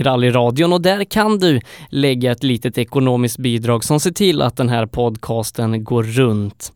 rallyradion 0.00 0.72
och 0.72 0.82
där 0.82 1.04
kan 1.04 1.38
du 1.38 1.60
lägga 1.88 2.32
ett 2.32 2.42
litet 2.42 2.78
ekonomiskt 2.78 3.38
bidrag 3.38 3.84
som 3.84 4.00
ser 4.00 4.10
till 4.10 4.42
att 4.42 4.56
den 4.56 4.68
här 4.68 4.86
podcasten 4.86 5.84
går 5.84 6.02
runt. 6.02 6.72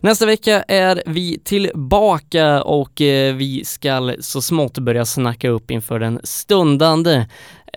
Nästa 0.00 0.26
vecka 0.26 0.62
är 0.62 1.02
vi 1.06 1.38
tillbaka 1.44 2.62
och 2.62 3.00
eh, 3.00 3.34
vi 3.34 3.64
ska 3.64 4.14
så 4.20 4.42
smått 4.42 4.78
börja 4.78 5.04
snacka 5.04 5.48
upp 5.48 5.70
inför 5.70 5.98
den 5.98 6.20
stundande 6.24 7.26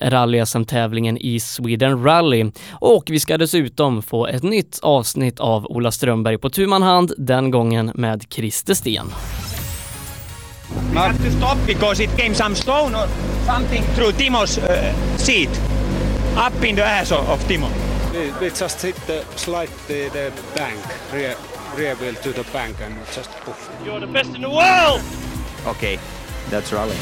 rally-SM-tävlingen 0.01 1.17
i 1.17 1.39
Sweden 1.39 2.03
Rally. 2.03 2.51
Och 2.71 3.03
vi 3.07 3.19
ska 3.19 3.37
dessutom 3.37 4.01
få 4.01 4.27
ett 4.27 4.43
nytt 4.43 4.79
avsnitt 4.81 5.39
av 5.39 5.65
Ola 5.65 5.91
Strömberg 5.91 6.37
på 6.37 6.49
tu 6.49 6.67
man 6.67 6.81
hand, 6.81 7.13
den 7.17 7.51
gången 7.51 7.91
med 7.95 8.25
Christer 8.29 8.73
Sten. 8.73 9.11
We 10.93 10.99
had 10.99 11.17
to 11.17 11.31
stop 11.31 11.57
because 11.67 12.03
it 12.03 12.17
came 12.17 12.33
some 12.33 12.55
stone 12.55 12.95
or 12.95 13.07
something 13.45 13.83
through 13.95 14.11
Timo's 14.11 14.57
uh, 14.57 15.17
seat. 15.17 15.49
Up 16.37 16.63
in 16.63 16.75
the 16.75 16.83
ass 16.83 17.11
of, 17.11 17.47
Timo. 17.47 17.67
We, 18.13 18.31
we 18.39 18.49
just 18.49 18.81
hit 18.81 18.95
the 19.07 19.23
slide 19.35 19.69
the, 19.87 20.09
the 20.09 20.31
bank, 20.55 20.79
rear, 21.13 21.35
rear 21.77 21.95
wheel 21.95 22.15
to 22.15 22.31
the 22.31 22.45
bank 22.53 22.81
and 22.81 22.95
just 23.15 23.29
poof. 23.45 23.69
Okay, 25.67 25.99
that's 26.49 26.73
rally. 26.73 26.95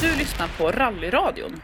Du 0.00 0.18
lyssnar 0.18 0.48
på 0.58 0.70
Rallyradion. 0.70 1.60